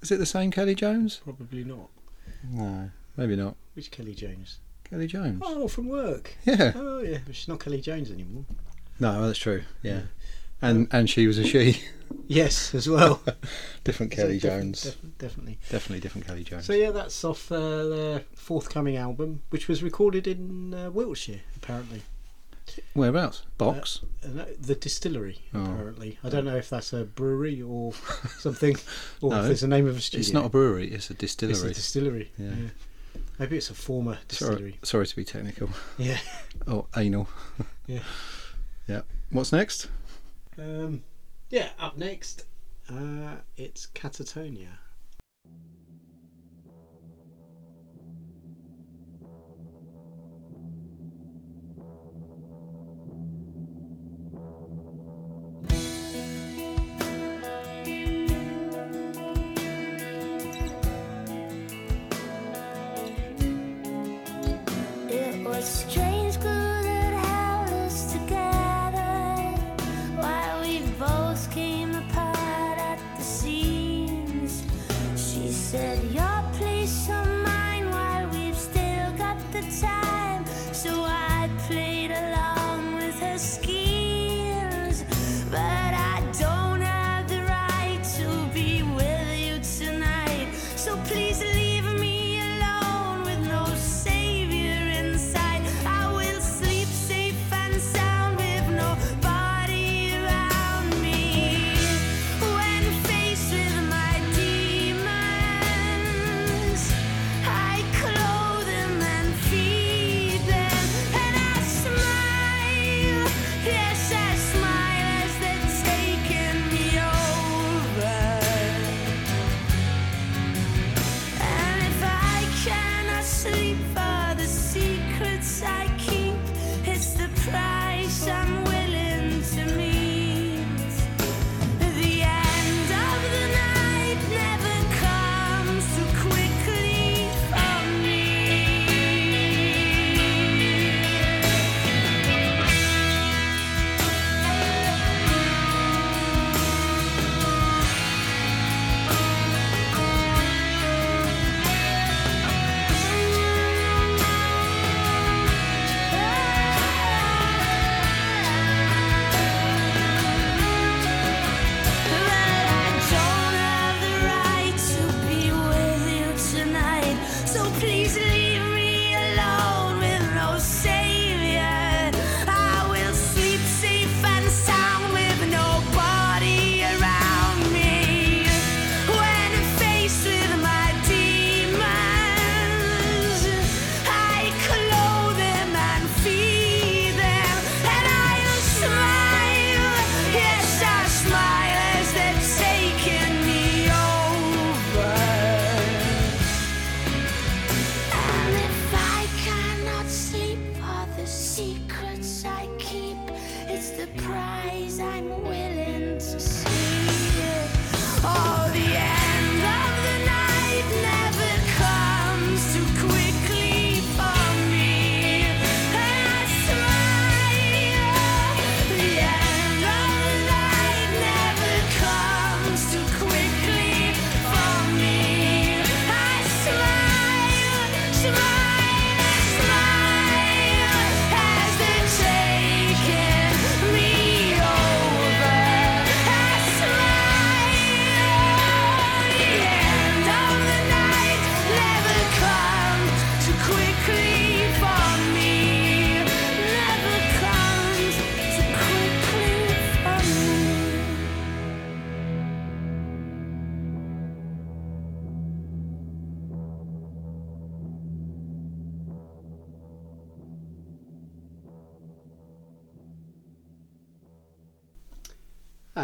Is 0.00 0.10
it 0.10 0.16
the 0.16 0.24
same 0.24 0.50
Kelly 0.50 0.74
Jones? 0.74 1.20
Probably 1.22 1.62
not. 1.62 1.90
No, 2.50 2.88
maybe 3.18 3.36
not. 3.36 3.54
Which 3.74 3.90
Kelly 3.90 4.14
Jones? 4.14 4.60
Kelly 4.84 5.06
Jones. 5.06 5.42
Oh, 5.44 5.68
from 5.68 5.88
work. 5.90 6.38
Yeah. 6.46 6.72
Oh, 6.74 7.00
yeah. 7.00 7.18
But 7.26 7.34
she's 7.34 7.48
not 7.48 7.60
Kelly 7.60 7.82
Jones 7.82 8.10
anymore. 8.10 8.46
No, 8.98 9.26
that's 9.26 9.38
true. 9.38 9.62
Yeah. 9.82 10.00
And 10.62 10.88
and 10.90 11.08
she 11.10 11.26
was 11.26 11.38
a 11.38 11.44
she. 11.44 11.80
Yes, 12.26 12.74
as 12.74 12.88
well. 12.88 13.20
different 13.84 14.12
Kelly 14.12 14.38
Jones. 14.38 14.82
def- 14.84 15.18
definitely. 15.18 15.58
Definitely 15.68 16.00
different 16.00 16.26
Kelly 16.26 16.42
Jones. 16.44 16.64
So 16.64 16.72
yeah, 16.72 16.90
that's 16.90 17.22
off 17.24 17.50
uh, 17.52 17.84
their 17.88 18.20
forthcoming 18.34 18.96
album, 18.96 19.42
which 19.50 19.68
was 19.68 19.82
recorded 19.82 20.26
in 20.26 20.72
uh, 20.72 20.90
Wiltshire, 20.90 21.40
apparently. 21.56 22.02
Whereabouts? 22.94 23.42
Box. 23.58 24.00
Uh, 24.24 24.44
the 24.58 24.74
distillery, 24.74 25.40
Oh. 25.54 25.64
apparently. 25.64 26.18
I 26.24 26.28
don't 26.30 26.44
know 26.46 26.56
if 26.56 26.70
that's 26.70 26.92
a 26.94 27.04
brewery 27.04 27.60
or 27.60 27.92
something, 28.38 28.76
or 29.20 29.30
No, 29.32 29.44
if 29.44 29.50
it's 29.50 29.60
the 29.62 29.68
name 29.68 29.86
of 29.86 29.96
a 29.98 30.00
studio. 30.00 30.20
it's 30.20 30.32
not 30.32 30.46
a 30.46 30.50
brewery. 30.50 30.88
It's 30.92 31.10
a 31.10 31.12
It's 31.14 31.20
distillery. 31.34 31.70
a 31.72 31.74
distillery. 31.74 32.30
Yeah. 32.38 32.50
Yeah. 32.50 33.20
Maybe 33.38 33.56
it's 33.58 33.70
a 33.70 33.74
former 33.74 34.18
distillery. 34.28 34.78
sorry, 34.82 35.06
sorry 35.06 35.06
to 35.08 35.16
be 35.16 35.24
technical. 35.24 35.70
Yeah. 35.98 36.18
Oh, 36.66 36.86
anal. 36.96 37.28
Yeah. 37.86 38.00
Yeah. 38.88 39.02
What's 39.30 39.52
next? 39.52 39.88
Um, 40.58 41.02
yeah. 41.50 41.70
Up 41.78 41.96
next, 41.96 42.44
uh, 42.88 43.36
it's 43.56 43.86
Catatonia. 43.88 44.68
It 65.08 65.44
was 65.44 65.93
said, 75.74 76.04
Your 76.12 76.42
place 76.52 77.08
or 77.10 77.33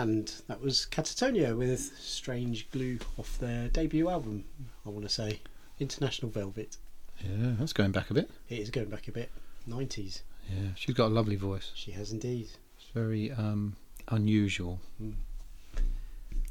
And 0.01 0.33
that 0.49 0.63
was 0.63 0.87
Catatonia 0.91 1.55
with 1.55 1.93
Strange 1.99 2.71
Glue 2.71 2.99
off 3.19 3.39
their 3.39 3.69
debut 3.69 4.09
album, 4.09 4.45
I 4.87 4.89
want 4.89 5.03
to 5.03 5.11
say. 5.11 5.41
International 5.79 6.31
Velvet. 6.31 6.79
Yeah, 7.23 7.53
that's 7.59 7.75
going 7.75 7.93
back 7.93 8.09
a 8.09 8.15
bit. 8.15 8.31
It 8.49 8.61
is 8.61 8.71
going 8.71 8.89
back 8.89 9.09
a 9.09 9.13
bit. 9.13 9.31
90s. 9.69 10.23
Yeah, 10.49 10.69
she's 10.75 10.95
got 10.95 11.09
a 11.09 11.15
lovely 11.15 11.37
voice. 11.37 11.73
She 11.75 11.91
has 11.91 12.13
indeed. 12.13 12.49
It's 12.79 12.89
very 12.95 13.31
um, 13.33 13.77
unusual. 14.09 14.81
Mm. 15.03 15.17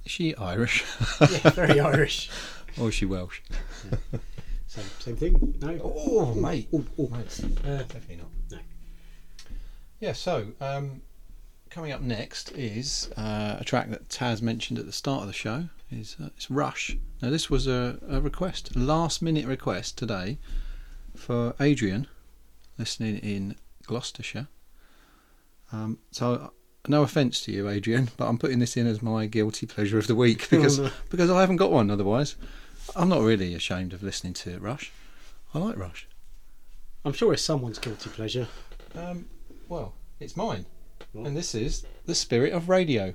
Is 0.06 0.12
she 0.12 0.36
Irish 0.36 0.86
Yeah, 1.22 1.50
very 1.50 1.80
Irish. 1.80 2.30
or 2.80 2.90
is 2.90 2.94
she 2.94 3.08
Welsh? 3.08 3.42
Same, 4.68 4.86
same 5.00 5.16
thing? 5.16 5.56
No? 5.60 5.80
Oh, 5.84 6.36
mate. 6.36 6.68
Oh, 6.72 6.86
oh. 7.00 7.08
Mate, 7.08 7.42
Uh, 7.66 7.78
definitely 7.78 8.18
not. 8.18 8.28
No. 8.52 8.60
Yeah, 10.00 10.14
so 10.14 10.50
um, 10.62 11.02
coming 11.70 11.92
up 11.92 12.02
next 12.02 12.52
is 12.52 13.10
uh, 13.16 13.58
a 13.60 13.64
track 13.64 13.90
that 13.90 14.10
Taz 14.10 14.42
mentioned 14.42 14.80
at 14.80 14.86
the 14.86 14.92
start 14.92 15.22
of 15.22 15.28
the 15.28 15.34
show. 15.34 15.66
Is 15.92 16.16
uh, 16.22 16.30
it's 16.36 16.52
Rush. 16.52 16.98
Now 17.22 17.30
this 17.30 17.50
was 17.50 17.68
a, 17.68 18.00
a 18.08 18.22
request, 18.22 18.76
a 18.76 18.80
last 18.80 19.22
minute 19.22 19.46
request 19.46 19.98
today 19.98 20.38
for 21.16 21.56
Adrian, 21.60 22.08
listening 22.78 23.18
in 23.18 23.56
Gloucestershire. 23.86 24.48
Um, 25.72 26.00
so 26.12 26.52
no 26.88 27.04
offence 27.04 27.42
to 27.42 27.52
you, 27.52 27.70
Adrian, 27.70 28.10
but 28.18 28.28
I'm 28.28 28.38
putting 28.38 28.60
this 28.60 28.78
in 28.78 28.88
as 28.88 29.02
my 29.02 29.26
guilty 29.26 29.66
pleasure 29.66 29.98
of 29.98 30.08
the 30.08 30.16
week 30.16 30.50
because 30.52 30.80
because 31.10 31.30
I 31.30 31.42
haven't 31.42 31.58
got 31.58 31.72
one. 31.72 31.90
Otherwise, 31.90 32.36
I'm 32.96 33.10
not 33.10 33.22
really 33.22 33.54
ashamed 33.56 33.94
of 33.94 34.04
listening 34.04 34.34
to 34.34 34.60
Rush. 34.60 34.92
I 35.54 35.60
like 35.60 35.78
Rush. 35.78 36.08
I'm 37.04 37.14
sure 37.14 37.34
it's 37.34 37.42
someone's 37.42 37.80
guilty 37.80 38.10
pleasure. 38.10 38.48
Um, 38.96 39.28
well, 39.68 39.94
it's 40.20 40.36
mine, 40.36 40.66
and 41.14 41.36
this 41.36 41.56
is 41.56 41.86
the 42.06 42.16
spirit 42.16 42.54
of 42.54 42.70
radio. 42.70 43.14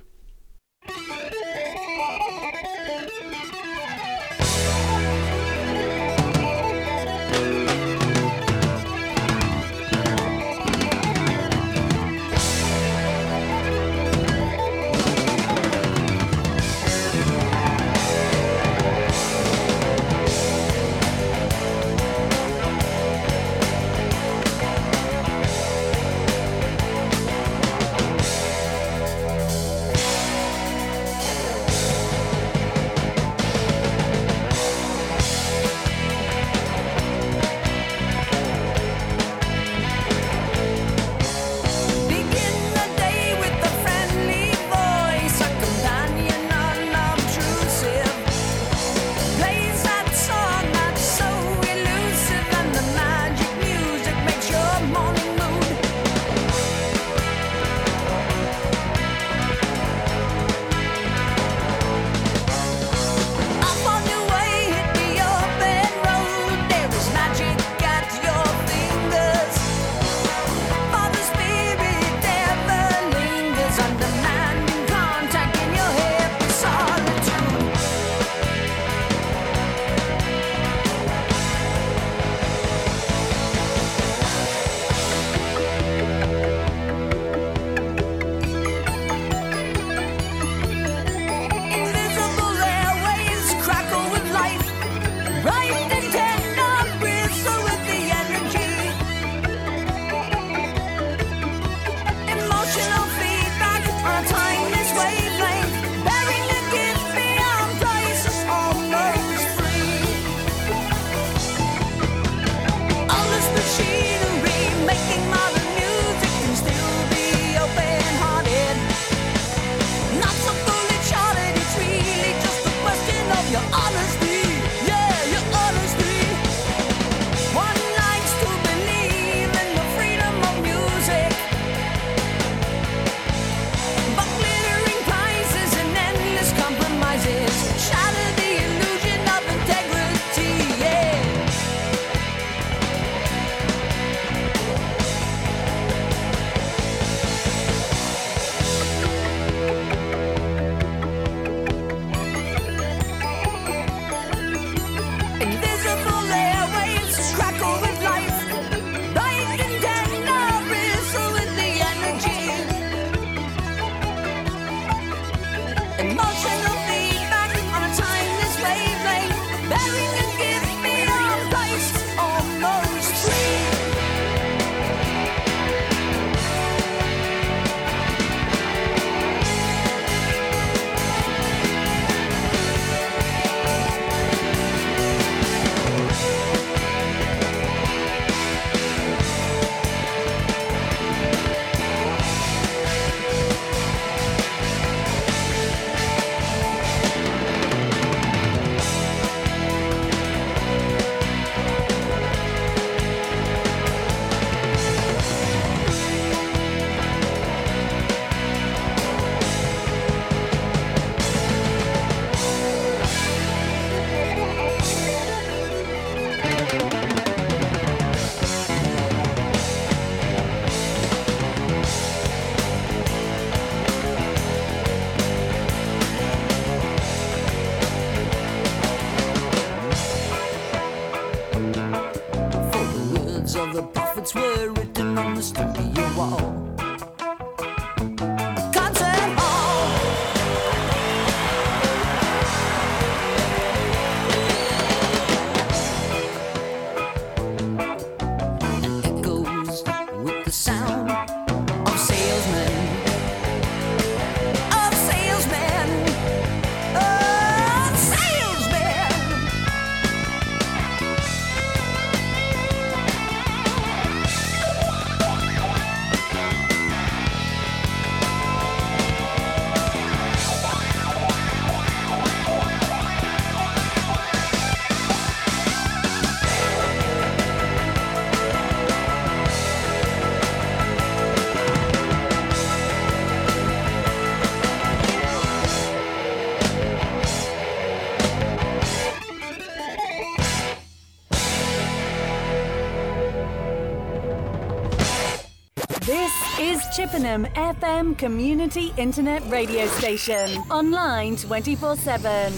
Is 297.15 297.21
Chippenham 297.21 297.45
FM 297.53 298.17
Community 298.17 298.93
Internet 298.97 299.43
Radio 299.49 299.87
Station. 299.87 300.49
Online 300.69 301.35
24 301.37 301.95
7. 301.95 302.53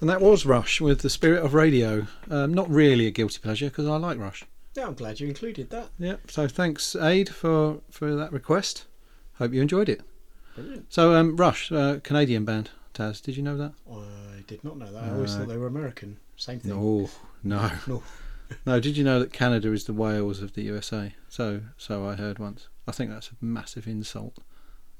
And 0.00 0.10
that 0.10 0.20
was 0.20 0.44
Rush 0.44 0.80
with 0.80 1.00
the 1.00 1.10
Spirit 1.10 1.44
of 1.44 1.54
Radio. 1.54 2.06
Um, 2.30 2.52
not 2.52 2.68
really 2.68 3.06
a 3.06 3.10
guilty 3.10 3.38
pleasure 3.40 3.66
because 3.66 3.86
I 3.86 3.96
like 3.96 4.18
Rush. 4.18 4.44
Yeah, 4.74 4.86
I'm 4.86 4.94
glad 4.94 5.20
you 5.20 5.28
included 5.28 5.70
that. 5.70 5.88
Yeah. 5.98 6.16
So 6.28 6.48
thanks, 6.48 6.96
Aid, 6.96 7.28
for 7.28 7.80
for 7.90 8.14
that 8.16 8.32
request. 8.32 8.86
Hope 9.34 9.52
you 9.52 9.62
enjoyed 9.62 9.88
it. 9.88 10.00
Brilliant. 10.54 10.92
So 10.92 11.14
um, 11.14 11.36
Rush, 11.36 11.70
uh, 11.70 11.98
Canadian 12.02 12.44
band. 12.44 12.70
Taz, 12.94 13.22
did 13.22 13.36
you 13.36 13.42
know 13.42 13.56
that? 13.56 13.72
I 13.90 14.42
did 14.46 14.62
not 14.64 14.76
know 14.76 14.90
that. 14.92 15.04
I 15.04 15.10
always 15.10 15.34
Uh, 15.34 15.38
thought 15.40 15.48
they 15.48 15.56
were 15.56 15.66
American. 15.66 16.18
Same 16.36 16.58
thing. 16.60 16.70
No, 16.72 17.08
no, 17.42 17.70
No. 17.86 18.02
no. 18.66 18.80
Did 18.80 18.96
you 18.98 19.04
know 19.04 19.18
that 19.20 19.32
Canada 19.32 19.72
is 19.72 19.84
the 19.84 19.94
Wales 19.94 20.42
of 20.42 20.52
the 20.54 20.62
USA? 20.62 21.14
So, 21.28 21.62
so 21.78 22.06
I 22.06 22.16
heard 22.16 22.38
once. 22.38 22.68
I 22.86 22.92
think 22.92 23.10
that's 23.10 23.28
a 23.28 23.44
massive 23.44 23.86
insult. 23.86 24.38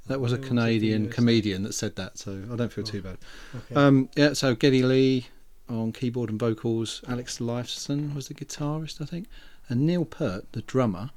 That 0.06 0.20
was 0.20 0.32
a 0.32 0.34
Wales 0.34 0.38
of 0.38 0.42
the 0.42 0.48
Canadian 0.48 1.10
comedian 1.10 1.62
that 1.62 1.74
said 1.74 1.96
that, 1.96 2.18
so 2.18 2.42
I 2.52 2.56
don't 2.56 2.72
feel 2.72 2.84
too 2.84 3.02
bad. 3.02 3.18
Okay. 3.54 3.74
Um, 3.74 4.08
yeah, 4.16 4.32
so 4.32 4.54
Geddy 4.54 4.82
Lee 4.82 5.26
on 5.68 5.92
keyboard 5.92 6.30
and 6.30 6.38
vocals, 6.38 7.02
Alex 7.08 7.38
Lifeson 7.38 8.14
was 8.14 8.28
the 8.28 8.34
guitarist, 8.34 9.00
I 9.00 9.04
think, 9.04 9.26
and 9.68 9.86
Neil 9.86 10.04
Peart, 10.04 10.52
the 10.52 10.62
drummer. 10.62 11.10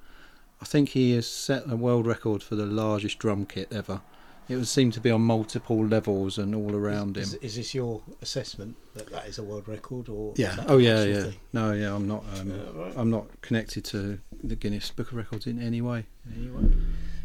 I 0.62 0.66
think 0.66 0.90
he 0.90 1.12
has 1.16 1.28
set 1.28 1.70
a 1.70 1.76
world 1.76 2.06
record 2.06 2.42
for 2.42 2.56
the 2.56 2.66
largest 2.66 3.20
drum 3.20 3.46
kit 3.46 3.68
ever. 3.72 4.02
It 4.48 4.56
would 4.58 4.68
seem 4.68 4.92
to 4.92 5.00
be 5.02 5.10
on 5.10 5.22
multiple 5.22 5.86
levels 5.86 6.38
and 6.38 6.54
all 6.54 6.76
around 6.76 7.18
him. 7.18 7.24
is, 7.24 7.34
is 7.36 7.56
this 7.56 7.74
your 7.74 8.02
assessment 8.22 8.76
that 8.94 9.10
that 9.12 9.26
is 9.28 9.40
a 9.40 9.44
world 9.44 9.68
record, 9.68 10.08
or 10.10 10.34
Yeah. 10.38 10.64
Oh 10.68 10.78
yeah, 10.78 11.04
yeah. 11.04 11.24
thing? 11.24 11.34
No, 11.54 11.72
yeah. 11.74 11.96
I'm 11.96 12.08
not. 12.08 12.24
Um, 12.40 12.50
Yeah, 12.52 12.82
right. 12.84 12.94
I'm 12.96 13.10
not 13.10 13.26
connected 13.42 13.84
to 13.86 14.20
the 14.44 14.56
Guinness 14.56 14.92
Book 14.92 15.08
of 15.12 15.18
Records 15.18 15.48
in 15.48 15.60
any 15.62 15.82
way. 15.82 16.06
Anyway, 16.38 16.76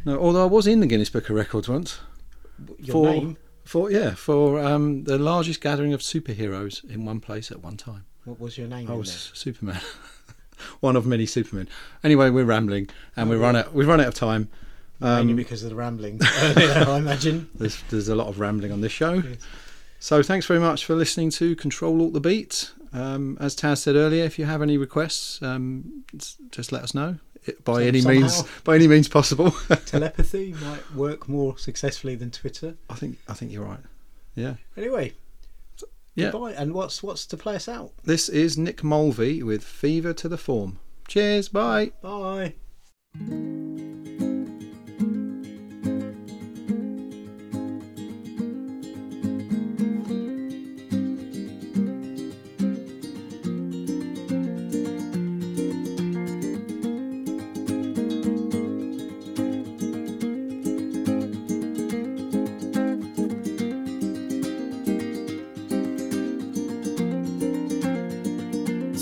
No, 0.07 0.19
although 0.19 0.45
I 0.45 0.47
was 0.47 0.67
in 0.67 0.81
the 0.81 0.87
Guinness 0.87 1.11
Book 1.11 1.29
of 1.29 1.37
Records 1.37 1.69
once. 1.69 2.01
your 2.79 2.93
For- 2.93 3.11
name. 3.11 3.37
For 3.65 3.91
yeah, 3.91 4.15
for 4.15 4.59
um, 4.59 5.05
the 5.05 5.19
largest 5.19 5.61
gathering 5.61 5.93
of 5.93 6.01
superheroes 6.01 6.83
in 6.91 7.05
one 7.05 7.21
place 7.21 7.53
at 7.53 7.63
one 7.63 7.77
time. 7.77 8.05
What 8.25 8.41
was 8.41 8.57
your 8.59 8.67
name? 8.67 8.89
I 8.89 8.95
in 8.95 8.99
was 8.99 9.31
Superman, 9.35 9.81
one 10.81 10.97
of 10.97 11.07
many 11.07 11.27
Supermen. 11.27 11.69
Anyway, 12.03 12.31
we're 12.31 12.45
rambling 12.47 12.89
and 13.15 13.29
we 13.31 13.37
run 13.37 13.55
out. 13.57 13.73
We've 13.75 13.87
run 13.87 14.01
out 14.01 14.09
of 14.09 14.15
time. 14.15 14.49
There? 15.01 15.17
Mainly 15.19 15.33
Um, 15.33 15.37
because 15.37 15.63
of 15.63 15.71
the 15.71 15.77
rambling 15.77 16.21
earlier, 16.43 16.85
I 16.89 16.99
imagine. 16.99 17.49
there's 17.55 17.83
there's 17.91 18.09
a 18.09 18.15
lot 18.15 18.29
of 18.29 18.39
rambling 18.41 18.73
on 18.73 18.81
this 18.81 18.93
show. 18.93 19.23
So 19.99 20.23
thanks 20.23 20.47
very 20.47 20.61
much 20.61 20.85
for 20.87 20.95
listening 20.95 21.31
to 21.33 21.55
Control 21.57 22.01
Alt 22.01 22.13
the 22.15 22.21
Beat. 22.21 22.71
Um, 22.93 23.37
as 23.41 23.55
Taz 23.55 23.79
said 23.79 23.97
earlier, 23.97 24.25
if 24.25 24.39
you 24.39 24.47
have 24.47 24.63
any 24.63 24.77
requests, 24.79 25.41
um, 25.43 26.05
just 26.51 26.73
let 26.73 26.83
us 26.83 26.95
know 26.95 27.17
It- 27.45 27.65
by 27.65 27.75
So 27.75 27.79
any 27.81 28.01
means 28.03 28.43
by 28.65 28.75
any 28.77 28.89
means 28.89 29.09
possible. 29.09 29.51
Telepathy 29.87 30.55
might 30.63 30.95
work 30.95 31.29
more 31.29 31.57
successfully 31.59 32.15
than 32.17 32.31
Twitter. 32.31 32.77
I 32.89 32.95
think 32.95 33.19
I 33.29 33.35
think 33.35 33.53
you're 33.53 33.65
right. 33.65 33.81
Yeah, 34.35 34.55
Anyway, 34.77 35.13
yeah. 36.15 36.31
goodbye. 36.31 36.53
And 36.53 36.73
what's 36.73 37.03
what's 37.03 37.27
to 37.27 37.37
play 37.37 37.57
us 37.57 37.69
out? 37.69 37.93
This 38.05 38.29
is 38.29 38.57
Nick 38.57 38.83
Mulvey 38.83 39.43
with 39.43 39.63
Fever 39.65 40.13
to 40.15 40.29
the 40.29 40.39
Form. 40.39 40.79
Cheers. 41.09 41.49
Bye. 41.49 41.93
Bye. 42.03 42.55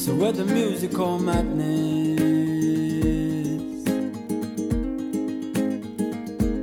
So 0.08 0.14
with 0.14 0.36
the 0.36 0.44
musical 0.46 1.18
madness? 1.18 2.18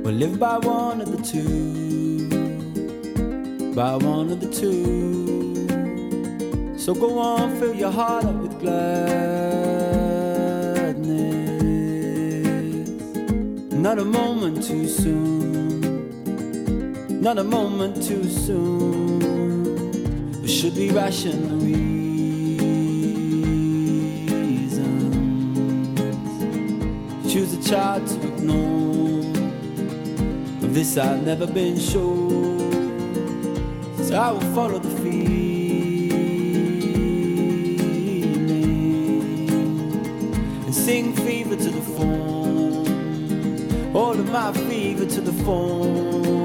We'll 0.02 0.14
live 0.14 0.40
by 0.40 0.58
one 0.58 1.00
of 1.00 1.12
the 1.12 1.22
two. 1.22 2.28
By 3.72 3.94
one 3.94 4.32
of 4.32 4.40
the 4.40 4.50
two. 4.50 5.68
So 6.76 6.92
go 6.92 7.20
on, 7.20 7.56
fill 7.60 7.72
your 7.72 7.92
heart 7.92 8.24
up 8.24 8.34
with 8.34 8.58
gladness. 8.58 9.38
Not 13.70 14.00
a 14.00 14.04
moment 14.04 14.64
too 14.64 14.88
soon. 14.88 16.10
Not 17.20 17.38
a 17.38 17.44
moment 17.44 18.02
too 18.02 18.28
soon. 18.28 19.20
We 20.42 20.48
should 20.48 20.74
be 20.74 20.90
rational 20.90 21.60
Choose 27.36 27.52
a 27.52 27.70
child 27.70 28.06
to 28.06 28.14
ignore. 28.28 29.20
Of 30.64 30.72
this 30.72 30.96
I've 30.96 31.22
never 31.22 31.46
been 31.46 31.78
sure. 31.78 32.72
So 34.04 34.16
I 34.16 34.30
will 34.30 34.40
follow 34.54 34.78
the 34.78 34.88
feeling. 34.88 35.20
And 40.64 40.74
sing 40.74 41.12
fever 41.14 41.56
to 41.56 41.70
the 41.78 41.82
form 41.82 42.86
All 43.94 44.18
of 44.18 44.30
my 44.30 44.52
fever 44.54 45.04
to 45.04 45.20
the 45.20 45.34
form 45.44 46.35